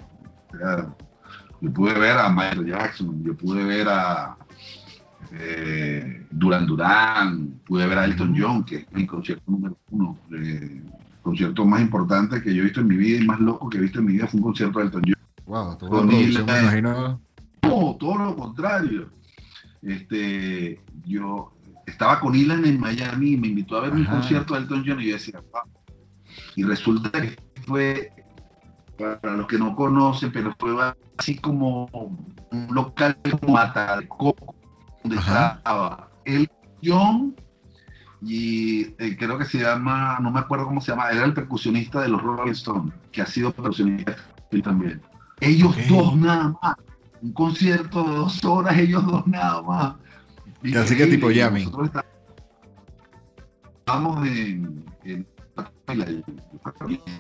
[1.61, 4.37] yo pude ver a Michael Jackson, yo pude ver a
[5.33, 10.17] eh, Duran Duran, pude ver a Elton John, que es mi concierto número uno.
[10.31, 10.85] Eh,
[11.21, 13.81] concierto más importante que yo he visto en mi vida y más loco que he
[13.81, 15.45] visto en mi vida fue un concierto de Elton John.
[15.47, 16.05] Wow, todo
[17.63, 19.11] No, todo lo contrario.
[19.83, 21.53] Este, yo
[21.85, 25.01] estaba con Ilan en Miami y me invitó a ver un concierto de Elton John
[25.01, 25.84] y yo decía, wow.
[26.57, 28.13] Y resulta que fue,
[28.97, 30.75] para los que no conocen, pero fue
[31.19, 31.87] así como
[32.51, 34.55] un local como Mata de Coco,
[35.03, 36.49] donde estaba el
[36.83, 37.35] John
[38.27, 42.01] y eh, creo que se llama, no me acuerdo cómo se llama, era el percusionista
[42.01, 44.17] de los Rolling Stones, que ha sido percusionista
[44.63, 45.03] también.
[45.41, 46.77] Ellos dos nada más,
[47.21, 49.95] un concierto de dos horas, ellos dos nada más.
[50.77, 51.69] Así que tipo Yami.
[53.81, 55.27] Estamos en, en
[55.89, 56.25] el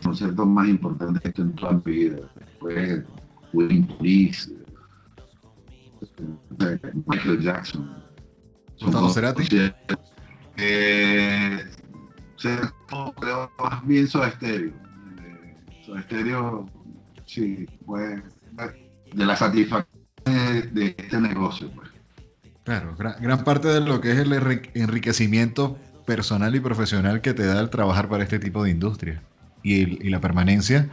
[0.03, 2.17] concierto más importante que he hecho en toda mi vida.
[2.61, 3.05] Fue
[3.53, 4.51] William Police,
[7.07, 8.05] Michael Jackson.
[8.81, 9.73] Gustavo Cerati.
[10.57, 11.65] Eh,
[12.41, 14.69] creo más bien Soda Stereo.
[14.69, 16.67] Eh, Soda Stereo,
[17.27, 18.23] sí, fue
[19.13, 20.05] de la satisfacción
[20.73, 21.71] de, este negocio.
[21.71, 21.91] Pues.
[22.65, 24.33] Claro, gran, parte de lo que es el
[24.75, 29.23] enriquecimiento personal y profesional que te da el trabajar para este tipo de industria
[29.63, 30.89] y, la permanencia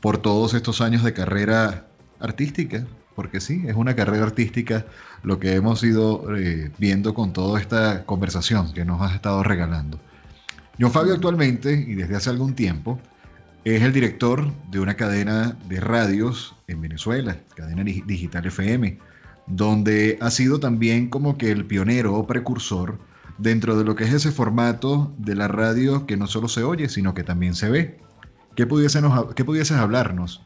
[0.00, 1.86] por todos estos años de carrera
[2.20, 4.86] artística, porque sí, es una carrera artística
[5.22, 10.00] lo que hemos ido eh, viendo con toda esta conversación que nos has estado regalando.
[10.78, 12.98] John Fabio actualmente, y desde hace algún tiempo,
[13.64, 18.98] es el director de una cadena de radios en Venezuela, cadena digital FM,
[19.46, 22.98] donde ha sido también como que el pionero o precursor
[23.40, 26.88] dentro de lo que es ese formato de la radio que no solo se oye,
[26.88, 27.98] sino que también se ve.
[28.54, 28.68] ¿Qué,
[29.34, 30.42] qué pudieses hablarnos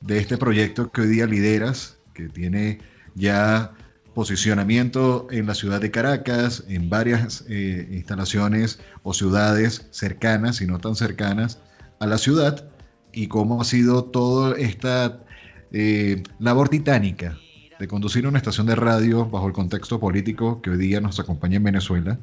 [0.00, 2.78] de este proyecto que hoy día lideras, que tiene
[3.14, 3.72] ya
[4.14, 10.78] posicionamiento en la ciudad de Caracas, en varias eh, instalaciones o ciudades cercanas y no
[10.78, 11.58] tan cercanas
[11.98, 12.68] a la ciudad,
[13.12, 15.24] y cómo ha sido toda esta
[15.72, 17.36] eh, labor titánica
[17.78, 21.56] de conducir una estación de radio bajo el contexto político que hoy día nos acompaña
[21.56, 22.18] en Venezuela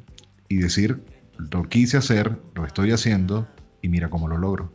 [0.48, 1.02] y decir,
[1.38, 3.48] lo quise hacer, lo estoy haciendo
[3.82, 4.72] y mira cómo lo logro.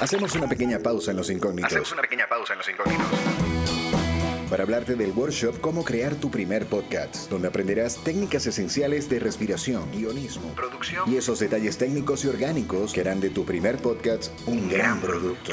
[0.00, 1.72] Hacemos una pequeña pausa en los incógnitos.
[1.72, 3.06] Hacemos una pequeña pausa en los incógnitos
[4.48, 9.90] para hablarte del workshop Cómo crear tu primer podcast, donde aprenderás técnicas esenciales de respiración,
[9.92, 14.68] guionismo, producción y esos detalles técnicos y orgánicos que harán de tu primer podcast un
[14.68, 15.52] gran producto.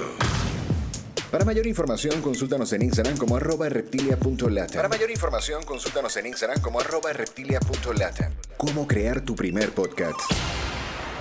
[1.32, 4.76] Para mayor información, consúltanos en Instagram como arroba reptilia.lata.
[4.76, 8.32] Para mayor información, consúltanos en Instagram como arroba reptilia.lata.
[8.66, 10.18] ¿Cómo crear tu primer podcast?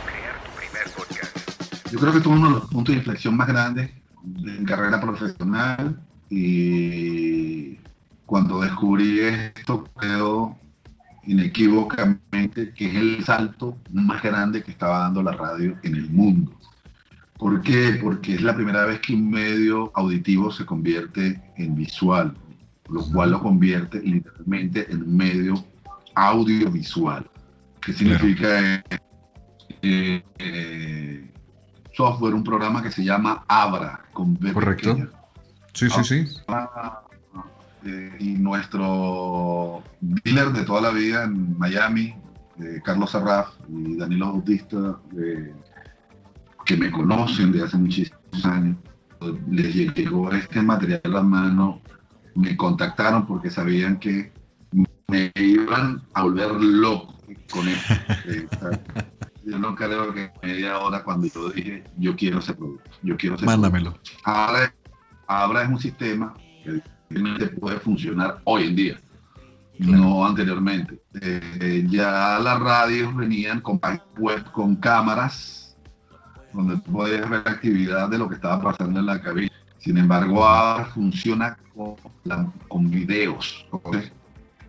[0.06, 1.90] crear tu primer podcast?
[1.90, 3.90] Yo creo que tuve uno de los puntos de inflexión más grandes
[4.22, 7.78] de mi carrera profesional y
[8.26, 10.56] cuando descubrí esto creo
[11.24, 16.52] inequívocamente que es el salto más grande que estaba dando la radio en el mundo.
[17.38, 17.98] ¿Por qué?
[18.00, 22.36] Porque es la primera vez que un medio auditivo se convierte en visual,
[22.88, 25.54] lo cual lo convierte literalmente en medio
[26.14, 27.31] audiovisual.
[27.84, 28.84] ¿Qué significa
[29.82, 31.30] eh, eh,
[31.92, 32.34] software?
[32.34, 34.96] Un programa que se llama Abra, con Correcto.
[35.74, 36.26] Sí, sí, sí.
[37.84, 42.14] Eh, y nuestro dealer de toda la vida en Miami,
[42.84, 45.00] Carlos Sarraf y Danilo Bautista,
[46.64, 48.76] que me conocen de hace muchísimos años,
[49.50, 51.80] les llegó este material a la mano,
[52.36, 54.32] me contactaron porque sabían que
[55.08, 57.11] me iban a volver loco
[57.52, 57.94] con esto.
[59.44, 63.36] yo no creo que media hora cuando yo dije, yo quiero ese producto, yo quiero
[63.36, 63.98] ese Mándamelo.
[64.24, 64.74] Ahora,
[65.26, 66.34] ahora es un sistema
[66.64, 69.00] que puede funcionar hoy en día,
[69.78, 71.00] no anteriormente.
[71.20, 73.80] Eh, ya las radios venían con,
[74.52, 75.76] con cámaras
[76.52, 79.50] donde tú podías ver la actividad de lo que estaba pasando en la cabina.
[79.78, 81.96] Sin embargo, ahora funciona con,
[82.68, 83.66] con videos,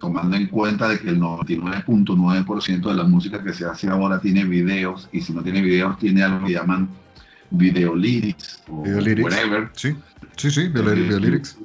[0.04, 4.44] tomando en cuenta de que el 99.9% de la música que se hace ahora tiene
[4.44, 6.90] videos, y si no tiene videos, tiene algo que llaman
[7.52, 9.72] video lyrics o whatever.
[9.72, 9.96] Sí,
[10.36, 11.58] sí, sí, video, eh, lyrics.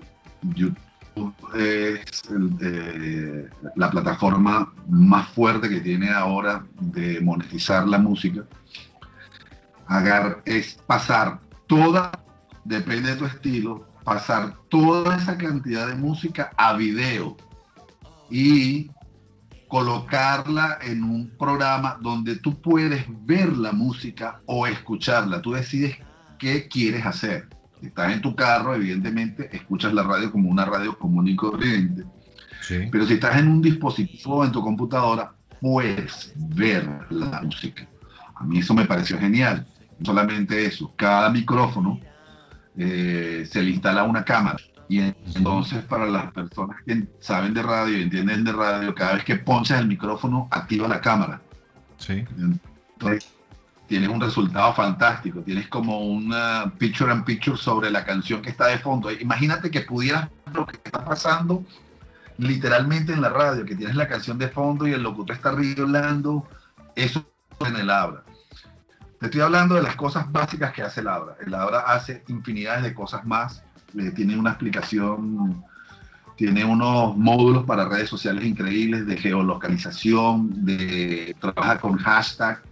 [0.54, 2.22] YouTube es
[2.60, 8.44] eh, la plataforma más fuerte que tiene ahora de monetizar la música
[9.88, 12.12] agar, es pasar toda,
[12.64, 17.36] depende de tu estilo, pasar toda esa cantidad de música a video
[18.30, 18.90] y
[19.68, 25.42] colocarla en un programa donde tú puedes ver la música o escucharla.
[25.42, 25.96] Tú decides
[26.38, 27.48] qué quieres hacer.
[27.80, 32.04] Si estás en tu carro, evidentemente escuchas la radio como una radio común y corriente.
[32.90, 37.86] Pero si estás en un dispositivo en tu computadora, puedes ver la música.
[38.34, 39.66] A mí eso me pareció genial
[40.04, 42.00] solamente eso, cada micrófono
[42.76, 44.58] eh, se le instala una cámara.
[44.88, 49.24] Y entonces para las personas que saben de radio y entienden de radio, cada vez
[49.24, 51.40] que ponches el micrófono, activa la cámara.
[51.98, 52.24] Sí.
[52.94, 53.30] Entonces
[53.86, 55.40] tienes un resultado fantástico.
[55.40, 59.10] Tienes como una picture and picture sobre la canción que está de fondo.
[59.10, 61.64] Imagínate que pudieras lo que está pasando
[62.38, 66.46] literalmente en la radio, que tienes la canción de fondo y el locutor está hablando.
[66.94, 67.24] Eso
[67.60, 68.22] en el Abra.
[69.18, 71.36] Te estoy hablando de las cosas básicas que hace el Abra.
[71.44, 73.64] El Abra hace infinidades de cosas más.
[74.14, 75.64] Tiene una explicación,
[76.36, 82.62] tiene unos módulos para redes sociales increíbles de geolocalización, de trabaja con hashtag,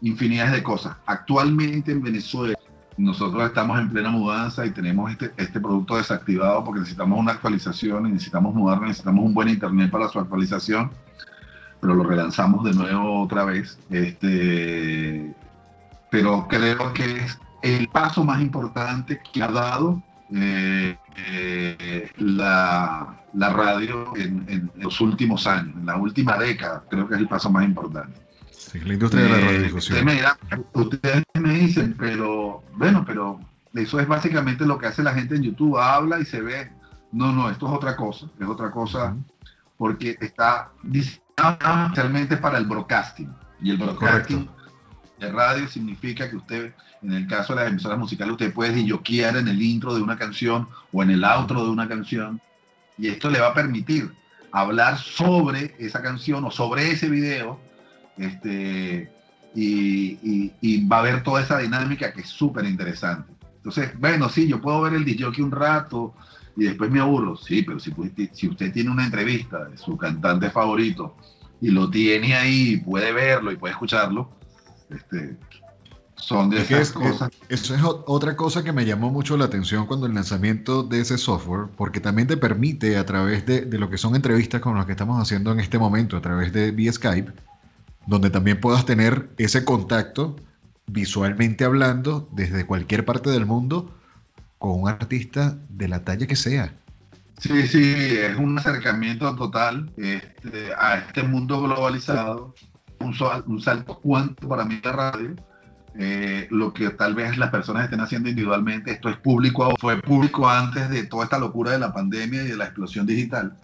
[0.00, 0.96] infinidades de cosas.
[1.06, 2.54] Actualmente en Venezuela
[2.98, 8.12] nosotros estamos en plena mudanza y tenemos este, este producto desactivado porque necesitamos una actualización,
[8.12, 10.90] necesitamos mudar, necesitamos un buen internet para su actualización,
[11.80, 13.78] pero lo relanzamos de nuevo otra vez.
[13.90, 15.32] Este,
[16.10, 20.02] pero creo que es el paso más importante que ha dado
[20.34, 27.20] eh, eh, la, radio en, los últimos años, en la última década, creo que es
[27.20, 28.20] el paso más importante.
[28.50, 30.08] Sí, la industria de la eh, radiodifusión.
[30.74, 33.40] Ustedes me, dicen, pero bueno, pero
[33.74, 36.70] eso es básicamente lo que hace la gente en YouTube, habla y se ve.
[37.10, 39.16] No, no, esto es otra cosa, es otra cosa
[39.78, 43.32] porque está diseñado especialmente para el broadcasting.
[43.60, 44.48] Y el broadcasting
[45.18, 49.38] de radio significa que usted, en el caso de las emisoras musicales, usted puede quiera
[49.38, 52.40] en el intro de una canción o en el outro de una canción.
[52.96, 54.12] Y esto le va a permitir
[54.52, 57.60] hablar sobre esa canción o sobre ese video.
[58.16, 59.10] Este,
[59.54, 63.32] y, va a haber toda esa dinámica que es súper interesante.
[63.56, 66.14] Entonces, bueno, sí, yo puedo ver el DJ un rato
[66.56, 67.36] y después me aburro.
[67.36, 67.92] Sí, pero si,
[68.32, 71.16] si usted tiene una entrevista de su cantante favorito
[71.60, 74.30] y lo tiene ahí, puede verlo y puede escucharlo,
[74.90, 75.36] este,
[76.28, 77.30] son de esas cosas.
[77.48, 81.16] Eso es otra cosa que me llamó mucho la atención cuando el lanzamiento de ese
[81.16, 84.92] software, porque también te permite a través de, lo que son entrevistas con las que
[84.92, 87.32] estamos haciendo en este momento, a través de vía Skype,
[88.06, 90.36] donde también puedas tener ese contacto
[90.86, 93.94] visualmente hablando desde cualquier parte del mundo
[94.58, 96.74] con un artista de la talla que sea.
[97.38, 102.54] Sí, sí, es un acercamiento total este, a este mundo globalizado
[103.00, 105.36] un, salto cuánto para mí la radio
[105.96, 110.48] eh, lo que tal vez las personas estén haciendo individualmente, esto es público, fue público
[110.48, 113.56] antes de toda esta locura de la pandemia y de la explosión digital.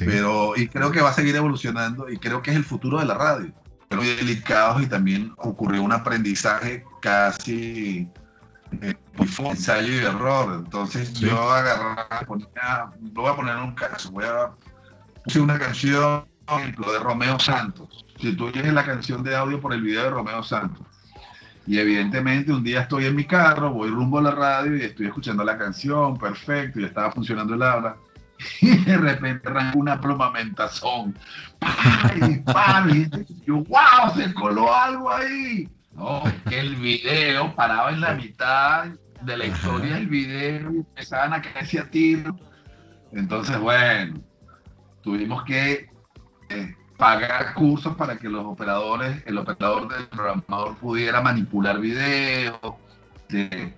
[0.00, 3.06] Pero, y creo que va a seguir evolucionando y creo que es el futuro de
[3.06, 3.52] la radio.
[3.88, 8.08] Pero muy delicados y también ocurrió un aprendizaje casi
[8.80, 8.94] eh,
[9.38, 10.62] ensayo y error.
[10.64, 14.50] Entonces yo agarraba, ponía, lo voy a poner en un caso, voy a
[15.22, 18.04] puse una canción, de Romeo Santos.
[18.20, 20.86] Si tú oyes la canción de audio por el video de Romeo Santos,
[21.66, 25.06] y evidentemente un día estoy en mi carro, voy rumbo a la radio y estoy
[25.06, 27.96] escuchando la canción, perfecto, y estaba funcionando el habla.
[28.60, 29.98] Y de repente arrancó una.
[31.58, 33.08] ¡Pay!
[33.28, 34.14] Y yo, ¡wow!
[34.14, 35.68] Se coló algo ahí.
[35.92, 38.88] No, el video paraba en la mitad
[39.22, 42.38] de la historia del video y empezaban a caerse a tiro.
[43.12, 44.20] Entonces, bueno,
[45.02, 45.88] tuvimos que
[46.50, 52.58] eh, pagar cursos para que los operadores, el operador del programador pudiera manipular videos,
[53.28, 53.74] de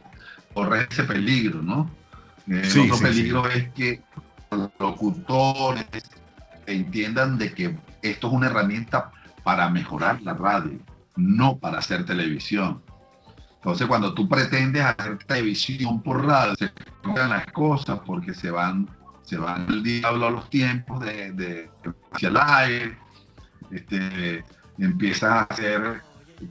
[0.55, 1.91] correr ese peligro, ¿no?
[2.47, 4.03] El eh, otro peligro es que
[4.51, 5.87] los locutores
[6.67, 9.11] entiendan de que esto es una herramienta
[9.43, 10.79] para mejorar la radio,
[11.17, 12.83] no para hacer televisión.
[13.57, 16.71] Entonces, cuando tú pretendes hacer televisión por radio, se
[17.03, 18.89] cambian las cosas porque se van,
[19.23, 21.71] se van el diablo a los tiempos de, de
[22.13, 22.99] hacia el aire,
[23.71, 24.45] este,
[24.79, 26.03] empiezas a hacer,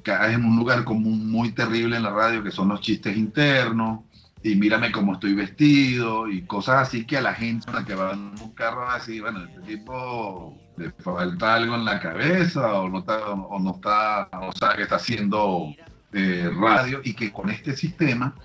[0.03, 4.01] caes en un lugar común muy terrible en la radio que son los chistes internos,
[4.43, 8.13] y mírame cómo estoy vestido, y cosas así que a la gente la que va
[8.13, 12.99] en un carro así, bueno, este tipo le falta algo en la cabeza o no
[12.99, 15.73] está, o no está, o sabe que está haciendo
[16.13, 18.35] eh, radio y que con este sistema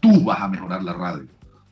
[0.00, 1.26] tú vas a mejorar la radio.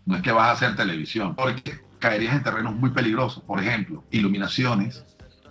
[0.05, 3.43] No es que vas a hacer televisión, porque caerías en terrenos muy peligrosos.
[3.45, 5.05] Por ejemplo, iluminaciones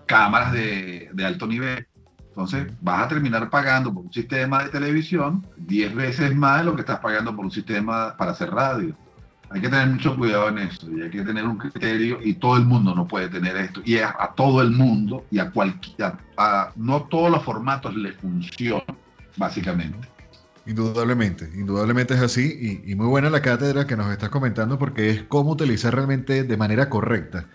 [0.10, 1.86] cámaras de, alto nivel.
[2.30, 6.76] Entonces vas a terminar pagando por un sistema de televisión 10 veces más de lo
[6.76, 8.95] que estás pagando por un sistema para hacer radio.
[9.51, 12.57] Hay que tener mucho cuidado en eso y hay que tener un criterio y todo
[12.57, 13.82] el mundo no puede tener esto.
[13.86, 16.18] Y a, todo el mundo y a cualquiera,
[16.76, 18.97] no todos los formatos le funcionan,
[19.38, 20.07] básicamente.
[20.66, 25.10] Indudablemente, indudablemente es así y, y muy buena la cátedra que nos estás comentando porque
[25.10, 27.47] es cómo utilizar realmente de manera correcta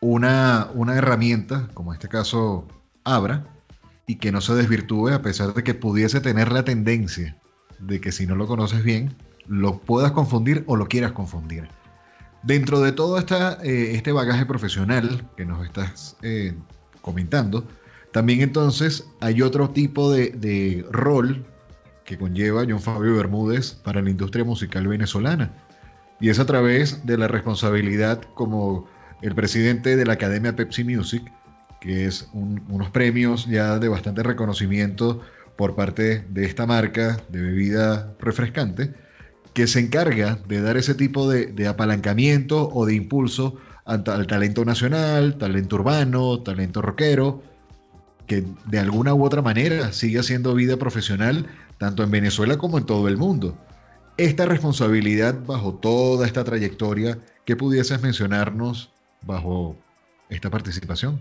[0.00, 2.66] una, una herramienta, como en este caso
[3.04, 3.46] Abra,
[4.06, 7.36] y que no se desvirtúe a pesar de que pudiese tener la tendencia
[7.78, 11.68] de que si no lo conoces bien, lo puedas confundir o lo quieras confundir.
[12.42, 16.54] Dentro de todo esta, eh, este bagaje profesional que nos estás eh,
[17.02, 17.66] comentando,
[18.12, 21.44] también entonces hay otro tipo de, de, rol
[22.04, 25.52] que conlleva John Fabio Bermúdez para la industria musical venezolana.
[26.18, 28.86] Y es a través de la responsabilidad como
[29.22, 31.22] el presidente de la Academia Pepsi Music,
[31.80, 35.20] que es unos premios ya de bastante reconocimiento
[35.56, 38.94] por parte de esta marca de bebida refrescante,
[39.52, 45.36] que se encarga de dar ese tipo de, apalancamiento o de impulso al, talento nacional,
[45.38, 47.42] talento urbano, talento rockero,
[48.26, 51.46] que de alguna u otra manera sigue haciendo vida profesional
[51.78, 53.58] tanto en Venezuela como en todo el mundo.
[54.16, 58.92] Esta responsabilidad bajo toda esta trayectoria, ¿qué pudieses mencionarnos
[59.22, 59.76] bajo
[60.28, 61.20] esta participación?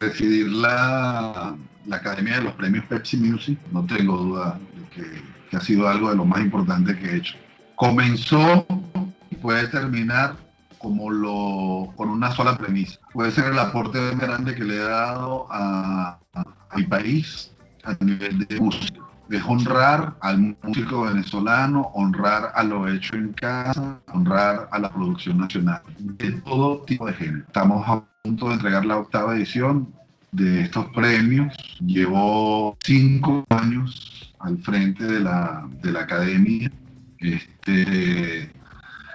[0.00, 1.56] Decidir la,
[1.86, 6.10] la Academia de los Premios Pepsi Music, no tengo duda de que, ha sido algo
[6.10, 7.36] de lo más importante que he hecho.
[7.76, 8.66] Comenzó
[9.30, 10.36] y puede terminar
[10.78, 12.98] como lo, con una sola premisa.
[13.12, 16.18] Puede ser el aporte grande que le he dado a
[16.74, 17.52] mi país
[17.84, 24.00] a nivel de música es honrar al músico venezolano, honrar a lo hecho en casa,
[24.12, 27.44] honrar a la producción nacional, de todo tipo de género.
[27.46, 29.88] Estamos a punto de entregar la octava edición
[30.32, 31.54] de estos premios.
[31.80, 36.70] Llevo cinco años al frente de la, de la academia
[37.18, 38.52] este,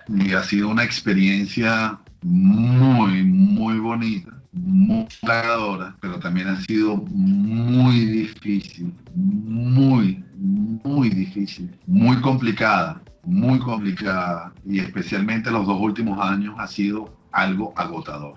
[0.08, 8.06] y ha sido una experiencia muy, muy bonita muy halagadora, pero también ha sido muy
[8.06, 16.68] difícil, muy, muy difícil, muy complicada, muy complicada y especialmente los dos últimos años ha
[16.68, 18.36] sido algo agotador.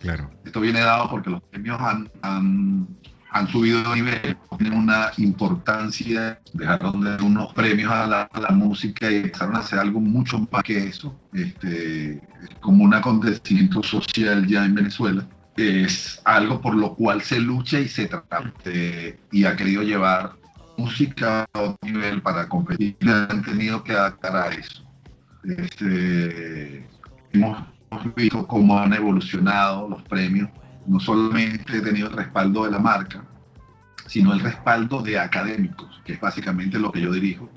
[0.00, 0.30] Claro.
[0.44, 2.86] Esto viene dado porque los premios han, han,
[3.30, 8.50] han subido de nivel, tienen una importancia, dejaron de unos premios a la, a la,
[8.50, 12.20] música y empezaron a hacer algo mucho más que eso, este,
[12.60, 15.26] como un acontecimiento social ya en Venezuela
[15.58, 18.52] es algo por lo cual se lucha y se trata
[19.32, 20.32] y ha querido llevar
[20.76, 22.96] música a otro nivel para competir.
[23.02, 24.84] Han tenido que adaptar a eso.
[25.44, 26.86] Este,
[27.32, 27.58] hemos
[28.14, 30.48] visto cómo han evolucionado los premios.
[30.86, 33.24] No solamente he tenido el respaldo de la marca,
[34.06, 37.50] sino el respaldo de académicos, que es básicamente lo que yo dirijo.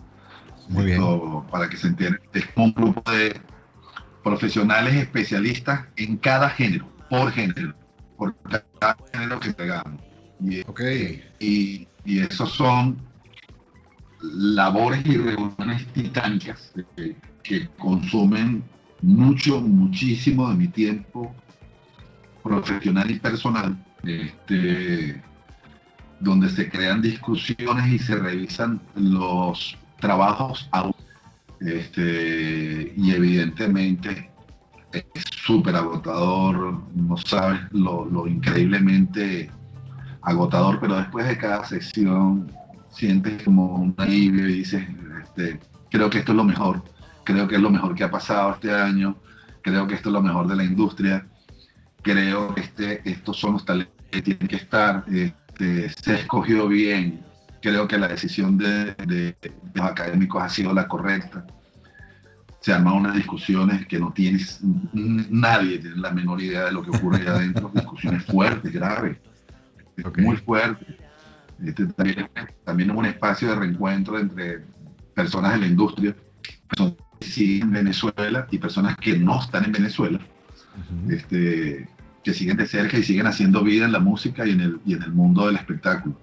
[0.70, 1.02] Muy bien.
[1.52, 3.40] para que se entienda, es un grupo de
[4.24, 7.74] profesionales especialistas en cada género, por género,
[8.22, 8.36] por
[8.80, 10.00] cada género que tengamos.
[10.40, 11.24] Y, okay.
[11.40, 13.02] y, y esos son
[14.22, 18.64] labores y reuniones titánicas que, que consumen
[19.02, 21.34] mucho, muchísimo de mi tiempo
[22.44, 25.20] profesional y personal, este,
[26.20, 30.70] donde se crean discusiones y se revisan los trabajos
[31.60, 34.31] este, y evidentemente
[34.94, 39.50] es súper agotador, no sabes lo, lo, increíblemente
[40.22, 42.52] agotador, pero después de cada sesión
[42.90, 44.84] sientes como un alivio y dices,
[45.24, 45.60] este,
[45.90, 46.84] creo que esto es lo mejor,
[47.24, 49.16] creo que es lo mejor que ha pasado este año,
[49.62, 51.26] creo que esto es lo mejor de la industria,
[52.02, 57.24] creo que este, estos son los talentos que tienen que estar, este, se escogió bien,
[57.62, 59.36] creo que la decisión de,
[59.74, 61.46] los académicos ha sido la correcta.
[62.62, 64.60] Se arman unas discusiones que no tienes,
[64.94, 69.18] nadie tiene la menor idea de lo que ocurre allá adentro, discusiones fuertes, graves,
[70.18, 70.88] muy fuertes.
[71.64, 72.30] Este, también,
[72.64, 74.64] también es un espacio de reencuentro entre
[75.14, 76.16] personas de la industria,
[76.68, 80.20] personas que siguen en Venezuela y personas que no están en Venezuela,
[81.10, 81.88] este,
[82.24, 84.94] que siguen de cerca y siguen haciendo vida en la música y en el, y
[84.94, 86.16] en el mundo del espectáculo.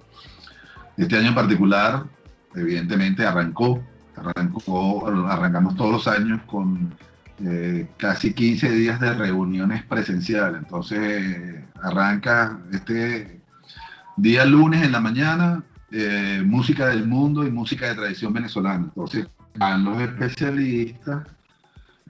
[0.96, 2.04] Este año en particular,
[2.54, 3.82] evidentemente, arrancó,
[4.18, 6.94] arrancó arrancamos todos los años con
[7.44, 10.62] eh, casi 15 días de reuniones presenciales.
[10.62, 13.40] Entonces, arranca este
[14.16, 15.62] día lunes en la mañana,
[15.92, 18.84] eh, música del mundo y música de tradición venezolana.
[18.84, 21.26] Entonces, van los especialistas,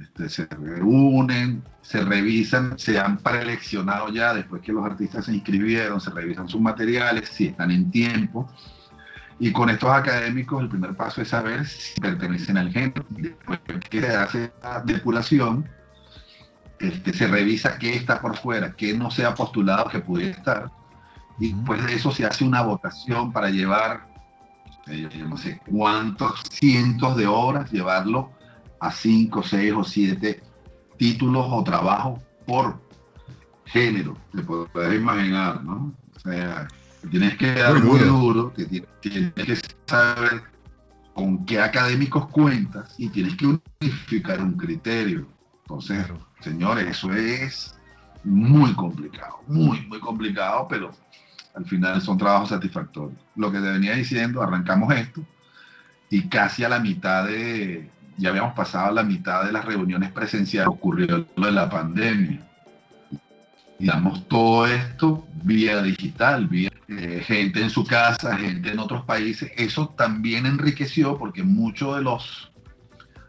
[0.00, 6.00] este, se reúnen, se revisan, se han preeleccionado ya después que los artistas se inscribieron,
[6.00, 8.48] se revisan sus materiales, si están en tiempo
[9.40, 13.04] y con estos académicos el primer paso es saber si pertenecen al género.
[13.10, 15.68] Después que se hace la depuración,
[16.80, 20.70] este, se revisa qué está por fuera, qué no se ha postulado que pudiera estar.
[21.38, 24.08] Y después de eso se hace una votación para llevar,
[24.88, 28.32] eh, yo no sé cuántos cientos de horas, llevarlo
[28.80, 30.42] a cinco, seis o siete
[30.96, 32.80] títulos o trabajos por
[33.66, 34.16] género.
[34.34, 35.94] Te puedes imaginar, ¿no?
[36.16, 36.66] O sea,
[37.10, 38.64] tienes que dar muy duro, que
[39.00, 40.42] tienes, que saber
[41.14, 45.26] con qué académicos cuentas y tienes que unificar un criterio.
[45.62, 46.06] Entonces,
[46.40, 47.78] señores, eso es
[48.24, 50.90] muy complicado, muy, muy complicado, pero
[51.54, 53.20] al final son trabajos satisfactorios.
[53.36, 55.24] Lo que te venía diciendo, arrancamos esto
[56.10, 60.10] y casi a la mitad de, ya habíamos pasado a la mitad de las reuniones
[60.12, 62.47] presenciales, ocurrió lo de la pandemia.
[63.78, 69.04] Y damos todo esto vía digital, vía eh, gente en su casa, gente en otros
[69.04, 69.52] países.
[69.56, 72.50] Eso también enriqueció porque muchos de los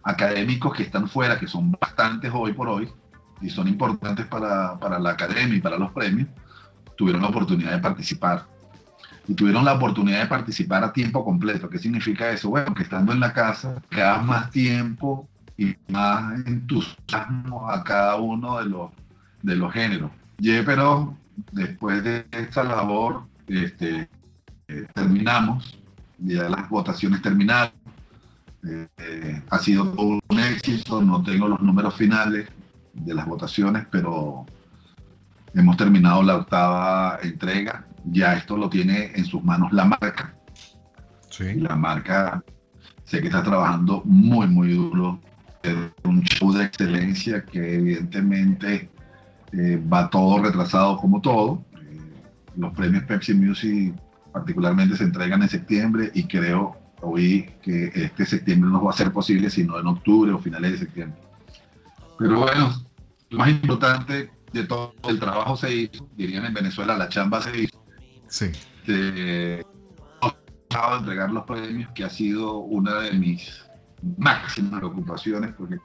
[0.03, 2.89] académicos que están fuera, que son bastantes hoy por hoy,
[3.41, 6.27] y son importantes para, para la academia y para los premios,
[6.97, 8.45] tuvieron la oportunidad de participar.
[9.27, 11.69] Y tuvieron la oportunidad de participar a tiempo completo.
[11.69, 12.49] ¿Qué significa eso?
[12.49, 18.57] Bueno, que estando en la casa, quedas más tiempo y más entusiasmo a cada uno
[18.57, 18.91] de los,
[19.43, 20.11] de los géneros.
[20.41, 21.17] Pero
[21.51, 24.09] después de esta labor este,
[24.67, 25.77] eh, terminamos,
[26.19, 27.71] ya las votaciones terminaron.
[28.67, 32.47] Eh, ha sido un éxito, no tengo los números finales
[32.93, 34.45] de las votaciones, pero
[35.53, 37.85] hemos terminado la octava entrega.
[38.05, 40.35] Ya esto lo tiene en sus manos la marca.
[41.29, 41.55] Sí.
[41.55, 42.43] La marca
[43.03, 45.19] sé que está trabajando muy, muy duro.
[45.63, 48.89] Es un show de excelencia que evidentemente
[49.53, 51.63] eh, va todo retrasado como todo
[52.55, 53.93] los premios Pepsi Music
[54.31, 59.11] particularmente se entregan en septiembre y creo hoy que este septiembre no va a ser
[59.11, 61.19] posible sino en octubre o finales de septiembre.
[62.17, 62.73] Pero bueno,
[63.29, 67.63] lo más importante de todo el trabajo se hizo, dirían en Venezuela, la chamba se
[67.63, 67.83] hizo.
[68.27, 68.51] Sí.
[68.85, 69.65] De,
[70.99, 73.65] entregar los premios, que ha sido una de mis
[74.17, 75.77] máximas preocupaciones, porque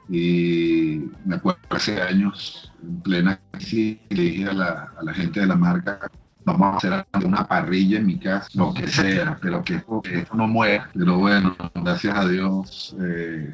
[1.25, 5.47] me acuerdo hace años, en plena crisis, le dije a la, a la gente de
[5.47, 5.99] la marca,
[6.45, 10.47] vamos a hacer una parrilla en mi casa, lo que sea, pero que, esto no
[10.47, 10.89] muera.
[10.93, 13.53] Pero bueno, gracias a Dios eh,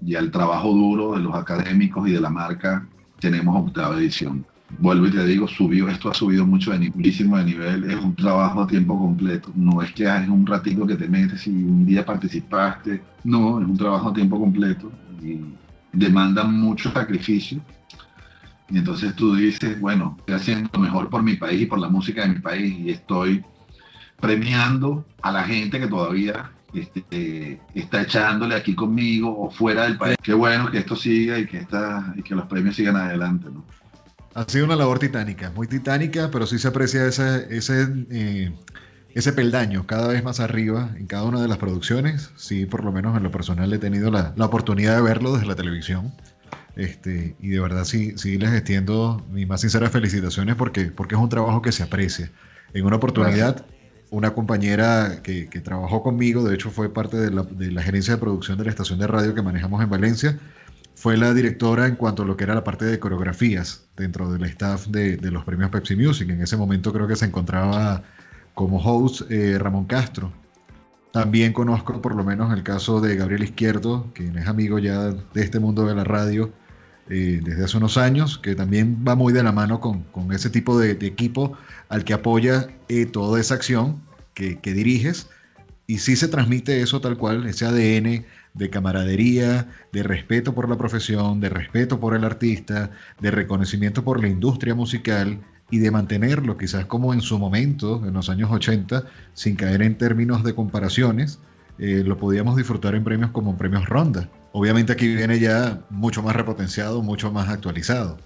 [0.00, 2.86] y al trabajo duro de los académicos y de la marca,
[3.20, 4.46] tenemos octava edición.
[4.78, 8.14] Vuelvo y te digo, subió, esto ha subido mucho de muchísimo de nivel, es un
[8.14, 11.84] trabajo a tiempo completo, no es que es un ratito que te metes y un
[11.84, 14.90] día participaste, no, es un trabajo a tiempo completo
[15.22, 15.40] y
[15.92, 17.60] demanda mucho sacrificio,
[18.70, 22.22] y entonces tú dices, bueno, estoy haciendo mejor por mi país y por la música
[22.22, 23.44] de mi país y estoy
[24.20, 30.16] premiando a la gente que todavía este, está echándole aquí conmigo o fuera del país.
[30.22, 33.48] Qué bueno que esto siga y que, esta, y que los premios sigan adelante.
[33.52, 33.64] ¿no?
[34.34, 38.52] Ha sido una labor titánica, muy titánica, pero sí se aprecia ese, ese, eh,
[39.12, 42.30] ese peldaño cada vez más arriba en cada una de las producciones.
[42.36, 45.46] Sí, por lo menos en lo personal he tenido la, la oportunidad de verlo desde
[45.46, 46.12] la televisión.
[46.76, 51.20] Este, y de verdad sí, sí les extiendo mis más sinceras felicitaciones porque, porque es
[51.20, 52.30] un trabajo que se aprecia.
[52.72, 53.66] En una oportunidad,
[54.10, 58.14] una compañera que, que, trabajó conmigo, de hecho fue parte de la, de la gerencia
[58.14, 60.38] de producción de la estación de radio que manejamos en Valencia,
[61.00, 64.44] fue la directora en cuanto a lo que era la parte de coreografías dentro del
[64.44, 66.28] staff de, los premios Pepsi Music.
[66.28, 68.02] En ese momento creo que se encontraba
[68.52, 70.30] como host eh, Ramón Castro.
[71.10, 75.40] También conozco por lo menos el caso de Gabriel Izquierdo, quien es amigo ya de
[75.42, 76.52] este mundo de la radio
[77.08, 80.50] eh, desde hace unos años, que también va muy de la mano con, con ese
[80.50, 81.56] tipo de, de, equipo
[81.88, 84.02] al que apoya eh, toda esa acción
[84.34, 85.30] que, que diriges.
[85.86, 90.76] Y sí se transmite eso tal cual, ese ADN de camaradería, de respeto por la
[90.76, 92.90] profesión, de respeto por el artista,
[93.20, 95.40] de reconocimiento por la industria musical
[95.70, 99.04] y de mantenerlo quizás como en su momento, en los años 80,
[99.34, 101.38] sin caer en términos de comparaciones,
[101.78, 104.28] eh, lo podíamos disfrutar en premios como en premios Ronda.
[104.52, 108.18] Obviamente aquí viene ya mucho más repotenciado, mucho más actualizado.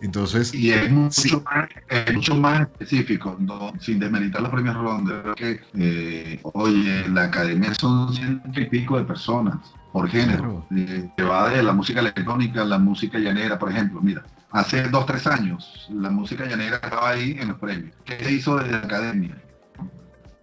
[0.00, 5.34] Entonces, y es mucho, más, es mucho más específico, no, sin desmeritar los premios Ronda.
[5.34, 9.56] Que, eh, oye, la academia son ciento y pico de personas
[9.92, 10.76] por género, claro.
[10.76, 14.02] eh, que va de la música electrónica a la música llanera, por ejemplo.
[14.02, 17.94] Mira, hace dos, tres años la música llanera estaba ahí en los premios.
[18.04, 19.42] ¿Qué se hizo desde la academia?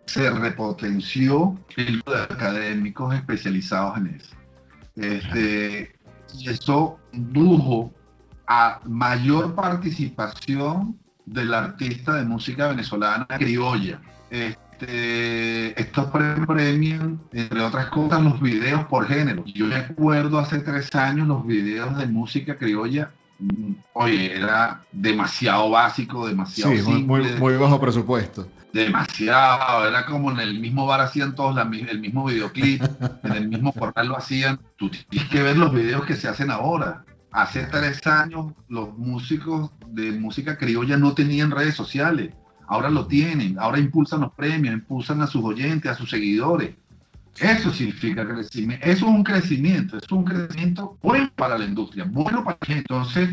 [0.06, 4.36] Se repotenció el de académicos especializados en eso.
[4.96, 5.96] Este,
[6.40, 7.94] y eso indujo
[8.48, 14.02] a mayor participación del artista de música venezolana criolla.
[14.30, 16.08] Este, estos
[16.48, 19.44] premian, entre otras cosas, los videos por género.
[19.46, 23.12] Yo me acuerdo hace tres años los videos de música criolla.
[23.94, 28.48] Oye, era demasiado básico, demasiado sí, simple, muy, muy, bajo presupuesto.
[28.72, 32.82] Demasiado, era como en el mismo bar hacían todos la, el mismo videoclip,
[33.24, 34.60] en el mismo portal lo hacían.
[34.78, 37.04] Tú tienes que ver los videos que se hacen ahora
[37.34, 42.32] hace tres años los músicos de música criolla no tenían redes sociales.
[42.68, 46.76] Ahora lo tienen, ahora impulsan los premios, impulsan a sus oyentes, a sus seguidores.
[47.40, 48.86] Eso significa crecimiento.
[48.86, 52.86] Eso es un crecimiento, es un crecimiento bueno para la industria, bueno para la gente.
[52.88, 53.30] Entonces,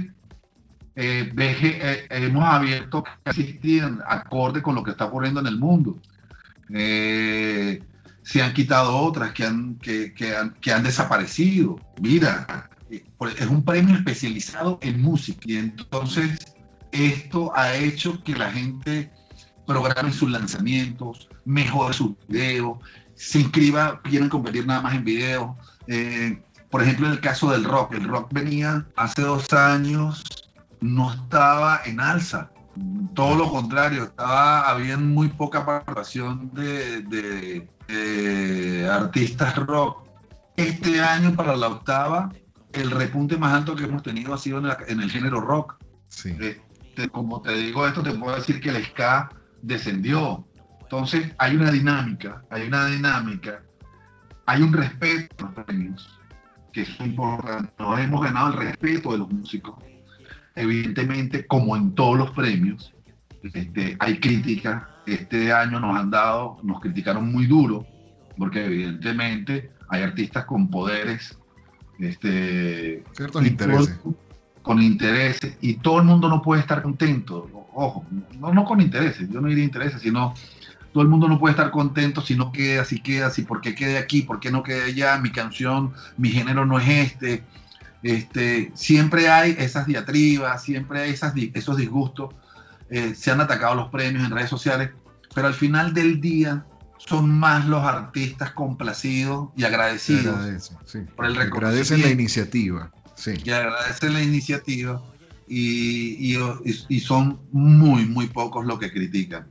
[0.96, 5.98] eh, eh, hemos abierto existían acorde con lo que está ocurriendo en el mundo.
[6.70, 7.82] Eh,
[8.22, 11.78] se han quitado otras que han, que han, que han desaparecido.
[12.00, 16.56] Mira, es un premio especializado en música y entonces
[16.92, 19.12] esto ha hecho que la gente
[19.66, 22.78] programe sus lanzamientos, mejore sus videos,
[23.14, 25.56] se inscriba, quieren competir nada más en video.
[25.86, 30.24] Eh, por ejemplo, en el caso del rock, el rock venía hace dos años,
[30.80, 32.50] no estaba en alza,
[33.14, 37.68] todo lo contrario, estaba, había muy poca participación de
[38.90, 40.08] artistas rock.
[40.56, 42.30] Este año para la octava
[42.72, 45.76] el repunte más alto que hemos tenido ha sido en, la, en el género rock.
[46.08, 46.36] Sí.
[46.40, 49.30] Este, como te digo esto, te puedo decir que el ska
[49.62, 50.46] descendió.
[50.82, 53.62] Entonces hay una dinámica, hay una dinámica,
[54.46, 56.20] hay un respeto a los premios,
[56.72, 57.72] que es importante.
[57.78, 59.76] Nos hemos ganado el respeto de los músicos.
[60.56, 62.92] Evidentemente, como en todos los premios,
[63.42, 64.88] este, hay crítica.
[65.06, 67.86] Este año nos han dado, nos criticaron muy duro,
[68.36, 71.38] porque evidentemente hay artistas con poderes
[72.00, 73.98] este, ciertos intereses.
[74.02, 74.14] Todo,
[74.62, 77.48] con intereses, y todo el mundo no puede estar contento.
[77.72, 78.04] Ojo,
[78.38, 80.34] no, no con intereses, yo no diría intereses, sino
[80.92, 83.74] todo el mundo no puede estar contento si no queda, si queda, si por qué
[83.74, 87.44] quede aquí, por qué no quede allá, mi canción, mi género no es este.
[88.02, 92.34] Este, siempre hay esas diatribas, siempre hay esas, esos disgustos,
[92.88, 94.90] eh, se han atacado los premios en redes sociales,
[95.34, 96.64] pero al final del día
[97.06, 100.98] son más los artistas complacidos y agradecidos agradece, sí.
[101.16, 101.56] por el reconocimiento.
[101.56, 102.92] Agradecen la iniciativa.
[103.14, 103.32] Sí.
[103.42, 105.02] Y agradecen la iniciativa
[105.48, 106.38] y, y,
[106.88, 109.46] y, son muy, muy pocos los que critican.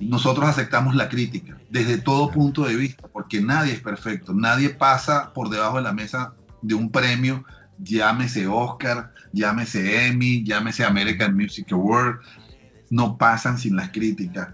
[0.00, 5.32] Nosotros aceptamos la crítica desde todo punto de vista, porque nadie es perfecto, nadie pasa
[5.32, 7.44] por debajo de la mesa de un premio,
[7.78, 12.20] llámese Oscar, llámese Emmy, llámese American Music Award,
[12.90, 14.48] no pasan sin las críticas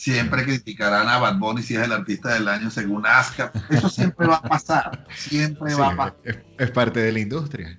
[0.00, 3.54] siempre criticarán a Bad Bunny si es el artista del año según ASCAP.
[3.70, 6.16] Eso siempre va a pasar, siempre sí, va a pasar.
[6.24, 7.78] Es, es, parte de la industria.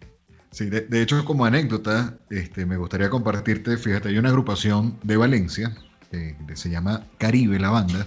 [0.51, 5.17] Sí, de, de, hecho, como anécdota, este, me gustaría compartirte, fíjate, hay una agrupación de
[5.17, 5.75] Valencia
[6.11, 8.05] eh, se llama Caribe la banda,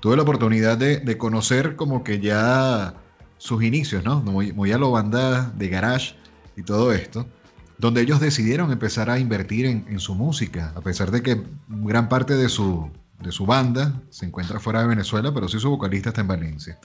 [0.00, 2.94] tuve la oportunidad de, conocer como que ya
[3.38, 4.20] sus inicios, ¿no?
[4.22, 6.16] Muy, muy a lo banda de garage
[6.56, 7.28] y todo esto,
[7.78, 12.34] donde ellos decidieron empezar a invertir en, su música, a pesar de que gran parte
[12.34, 16.20] de su, de su banda se encuentra fuera de Venezuela, pero sí su vocalista está
[16.20, 16.78] en Valencia.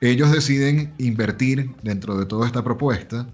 [0.00, 3.26] Ellos deciden invertir dentro de toda esta propuesta,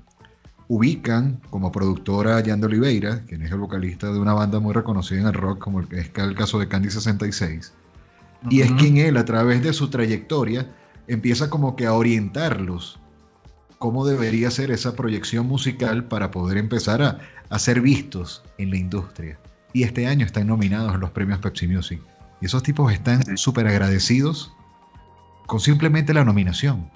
[0.69, 4.73] ubican como productora a Jan de Oliveira, quien es el vocalista de una banda muy
[4.73, 7.75] reconocida en el rock, como el, es el caso de Candy 66,
[8.49, 10.75] y es quien él, a través de su trayectoria,
[11.07, 12.99] empieza como que a orientarlos
[13.79, 17.19] cómo debería ser esa proyección musical para poder empezar a,
[17.51, 19.39] a ser vistos en la industria.
[19.75, 22.01] Y este año están nominados en los premios Pepsi Music.
[22.41, 24.55] Y esos tipos están súper agradecidos
[25.47, 26.89] con simplemente la nominación.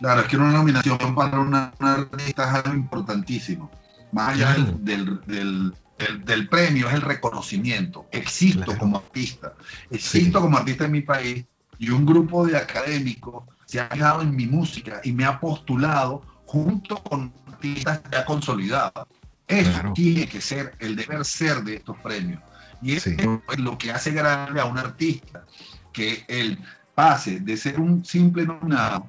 [0.00, 3.70] Claro, es que una nominación para una, artista es algo importantísimo.
[4.10, 5.72] Más allá del,
[6.24, 8.06] del, premio, es el reconocimiento.
[8.10, 9.54] Existo como artista.
[9.88, 11.44] Existo como artista en mi país
[11.78, 16.22] y un grupo de académicos se ha fijado en mi música y me ha postulado
[16.46, 19.06] junto con artistas ya consolidados.
[19.48, 22.40] Eso tiene que ser el deber ser de estos premios.
[22.80, 25.44] Y eso es lo que hace grande a un artista,
[25.92, 26.58] que el
[26.94, 29.08] pase de ser un simple nominado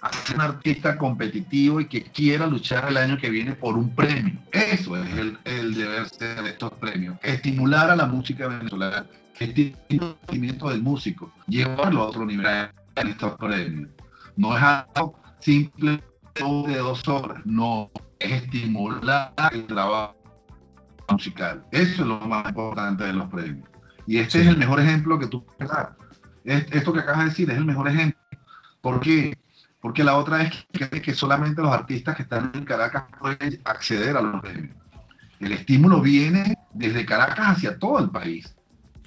[0.00, 3.94] a ser un artista competitivo y que quiera luchar el año que viene por un
[3.94, 4.38] premio.
[4.52, 5.08] Eso es
[5.44, 7.18] el, deber ser de estos premios.
[7.22, 9.06] Estimular a la música venezolana,
[9.38, 13.88] estimular el sentimiento del músico, llevarlo a otro nivel en estos premios.
[14.36, 16.02] No es algo simple
[16.34, 20.16] de dos horas, no, es estimular el trabajo
[21.10, 21.64] musical.
[21.70, 23.68] Eso es lo más importante de los premios.
[24.06, 25.98] Y este es el mejor ejemplo que tú puedes dar
[26.48, 28.20] esto que acabas de decir es el mejor ejemplo.
[28.80, 29.36] ¿Por qué?
[29.80, 34.16] Porque la otra es que, que solamente los artistas que están en Caracas pueden acceder
[34.16, 34.76] a los premios.
[35.40, 38.54] El estímulo viene desde Caracas hacia todo el país.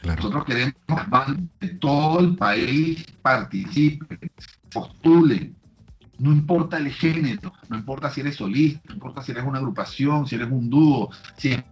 [0.04, 0.74] Nosotros queremos
[1.60, 4.32] que todo el país participe,
[4.72, 5.56] postulen.
[6.22, 10.28] No importa el género, no importa si eres solista, no importa si eres una agrupación,
[10.28, 11.64] si eres un dúo, si es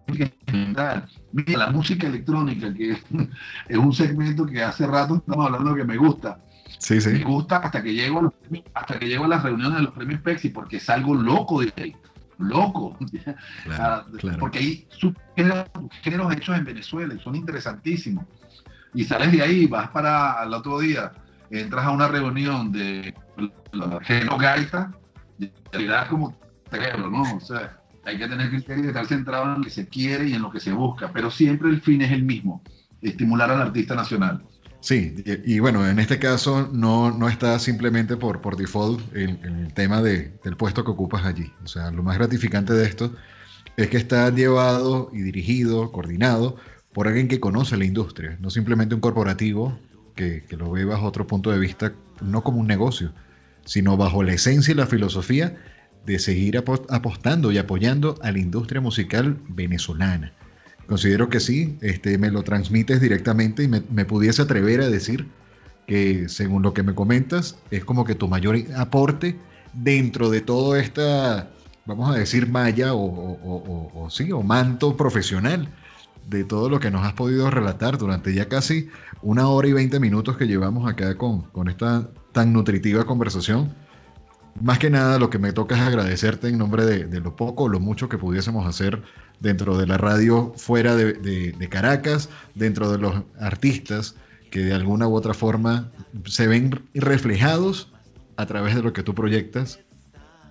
[0.47, 1.07] general.
[1.31, 2.97] Mira, la música electrónica, que
[3.69, 6.39] es un segmento que hace rato estamos hablando que me gusta.
[6.79, 7.09] Sí, sí.
[7.09, 8.33] Me gusta hasta que llego a, los,
[8.73, 11.71] hasta que llego a las reuniones de los premios Pepsi porque es algo loco de
[11.77, 11.95] ahí.
[12.39, 12.97] Loco.
[14.39, 14.87] Porque hay
[16.05, 18.25] géneros hechos en Venezuela y son interesantísimos.
[18.93, 21.11] Y sales de ahí, vas para el otro día,
[21.51, 23.13] entras a una reunión de
[24.01, 24.91] género gaita,
[25.37, 26.37] y realidad es como
[26.69, 27.35] cerebro, ¿no?
[27.35, 30.41] O sea, hay que tener que estar centrado en lo que se quiere y en
[30.41, 32.63] lo que se busca, pero siempre el fin es el mismo,
[33.01, 34.43] estimular al artista nacional.
[34.81, 39.73] Sí, y, bueno, en este caso no, no está simplemente por, por default el, el
[39.73, 41.51] tema de, del puesto que ocupas allí.
[41.63, 43.13] O sea, lo más gratificante de esto
[43.75, 46.55] es que está llevado y dirigido, coordinado
[46.93, 49.77] por alguien que conoce la industria, no simplemente un corporativo
[50.15, 53.13] que, que lo ve bajo otro punto de vista, no como un negocio,
[53.69, 55.55] sino bajo la esencia y la filosofía
[56.03, 60.33] de seguir apostando y apoyando a la industria musical venezolana.
[60.87, 65.27] Considero que sí, este, me lo transmites directamente y me, pudiese atrever a decir
[65.85, 69.37] que según lo que me comentas, es como que tu mayor aporte
[69.73, 71.51] dentro de toda esta,
[71.85, 75.69] vamos a decir, malla o, sí, o manto profesional
[76.27, 78.89] de todo lo que nos has podido relatar durante ya casi
[79.21, 83.73] una hora y veinte minutos que llevamos acá con, con esta tan nutritiva conversación
[84.61, 87.79] más que nada lo que me toca es agradecerte en nombre de, lo poco lo
[87.79, 89.01] mucho que pudiésemos hacer
[89.39, 94.15] dentro de la radio fuera de, Caracas, dentro de los artistas
[94.51, 95.91] que de alguna u otra forma
[96.25, 97.93] se ven reflejados
[98.35, 99.79] a través de lo que tú proyectas.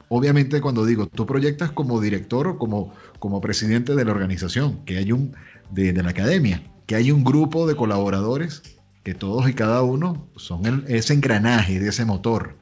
[0.08, 4.96] Obviamente cuando digo tú proyectas como director o como, como presidente de la organización, que
[4.96, 5.34] hay un,
[5.70, 8.62] de, la academia, que hay un grupo de colaboradores
[9.04, 12.56] que todos y cada uno son ese engranaje de ese motor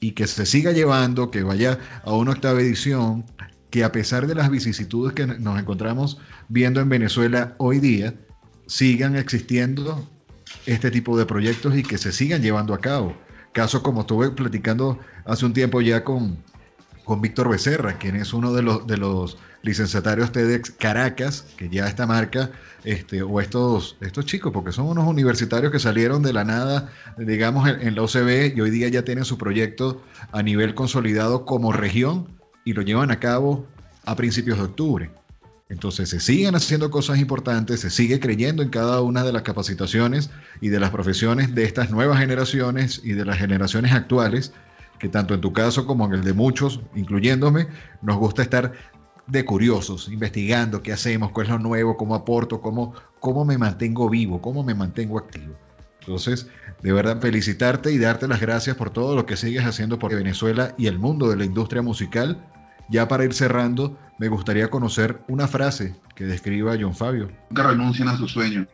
[0.00, 3.24] y que se siga llevando, que vaya a una octava edición,
[3.70, 6.18] que a pesar de las vicisitudes que nos encontramos
[6.48, 8.14] viendo en Venezuela hoy día,
[8.66, 10.08] sigan existiendo
[10.66, 13.16] este tipo de proyectos y que se sigan llevando a cabo.
[13.52, 16.42] Caso como estuve platicando hace un tiempo ya con,
[17.04, 21.86] con Víctor Becerra, quien es uno de los, de los licenciatarios TEDx Caracas, que ya
[21.86, 22.50] esta marca,
[22.84, 27.68] este, o estos, estos chicos, porque son unos universitarios que salieron de la nada, digamos,
[27.68, 30.02] en, la OCB y hoy día ya tienen su proyecto
[30.32, 32.28] a nivel consolidado como región
[32.64, 33.66] y lo llevan a cabo
[34.04, 35.10] a principios de octubre.
[35.68, 40.28] Entonces se siguen haciendo cosas importantes, se sigue creyendo en cada una de las capacitaciones
[40.60, 44.52] y de las profesiones de estas nuevas generaciones y de las generaciones actuales,
[45.02, 47.66] que tanto en tu caso como en el de muchos, incluyéndome,
[48.02, 48.70] nos gusta estar
[49.26, 54.08] de curiosos, investigando qué hacemos, cuál es lo nuevo, cómo aporto, cómo, cómo me mantengo
[54.08, 55.56] vivo, cómo me mantengo activo.
[55.98, 56.46] Entonces,
[56.82, 60.72] de verdad, felicitarte y darte las gracias por todo lo que sigues haciendo por Venezuela
[60.78, 62.40] y el mundo de la industria musical.
[62.88, 67.28] Ya para ir cerrando, me gustaría conocer una frase que describa a John Fabio.
[67.50, 68.68] Nunca renuncien a su sueño.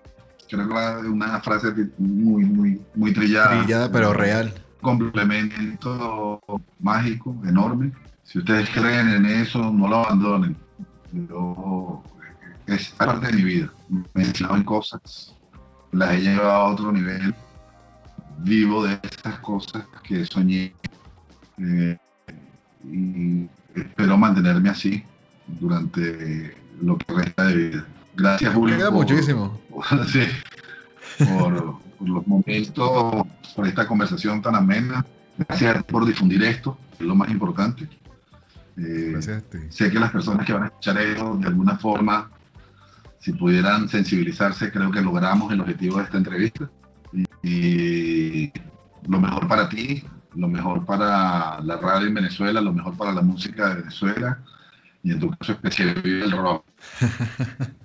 [0.46, 3.62] Creo que es una frase muy, muy, muy trillada.
[3.62, 4.52] Trillada, pero real.
[4.80, 6.40] Complemento
[6.80, 7.92] mágico, enorme.
[8.22, 10.56] Si ustedes creen en eso, no lo abandonen.
[12.66, 13.72] es parte de mi vida.
[14.14, 15.34] Me he enseñado en cosas,
[15.92, 17.34] las he llevado a otro nivel.
[18.40, 20.74] Vivo de esas cosas que soñé.
[21.59, 21.98] Eh,
[22.84, 25.02] y espero mantenerme así
[25.46, 27.86] durante lo que resta de vida.
[28.14, 28.76] Gracias, Julio.
[28.76, 29.60] Me muchísimo.
[30.12, 30.20] sí,
[31.24, 35.04] por, los momentos, por esta conversación tan amena.
[35.36, 37.88] Gracias por difundir esto, es lo más importante.
[38.76, 42.30] Eh, Gracias Sé que las personas que van a escuchar esto, de alguna forma,
[43.20, 46.70] si pudieran sensibilizarse, creo que logramos el objetivo de esta entrevista.
[47.42, 48.52] Y,
[49.06, 50.04] lo mejor para ti,
[50.34, 54.38] lo mejor para la radio en Venezuela, lo mejor para la música de Venezuela
[55.02, 56.64] y en tu caso especial el rock.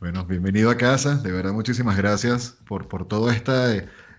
[0.00, 1.16] Bueno, bienvenido a casa.
[1.16, 3.34] De verdad, muchísimas gracias por, por todos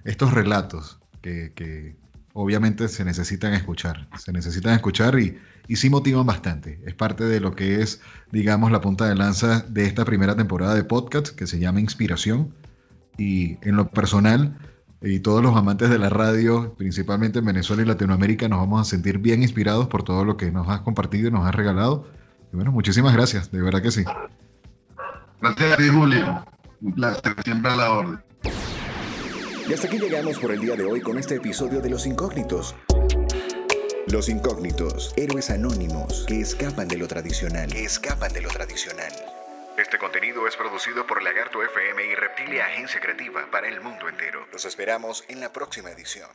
[0.04, 1.98] estos relatos que,
[2.34, 4.08] obviamente se necesitan escuchar.
[4.18, 6.80] Se necesitan escuchar y, y sí motivan bastante.
[6.86, 8.02] Es parte de lo que es,
[8.32, 12.54] digamos, la punta de lanza de esta primera temporada de podcast que se llama Inspiración.
[13.18, 14.58] Y en lo personal,
[15.02, 18.90] y todos los amantes de la radio, principalmente en Venezuela y Latinoamérica, nos vamos a
[18.90, 22.08] sentir bien inspirados por todo lo que nos has compartido y nos has regalado.
[22.52, 24.04] Y bueno, muchísimas gracias, de verdad que sí.
[25.42, 26.46] Gracias a ti, Julio.
[26.82, 28.29] Un placer, siempre a la orden.
[29.70, 32.76] Y hasta aquí llegamos por el día de hoy con este episodio de Los Incógnitos.
[34.08, 37.72] Los Incógnitos, héroes anónimos que escapan de lo tradicional.
[37.72, 39.14] Que escapan de lo tradicional.
[39.78, 44.48] Este contenido es producido por Lagarto FM y Reptilia Agencia Creativa para el mundo entero.
[44.52, 46.32] Los esperamos en la próxima edición.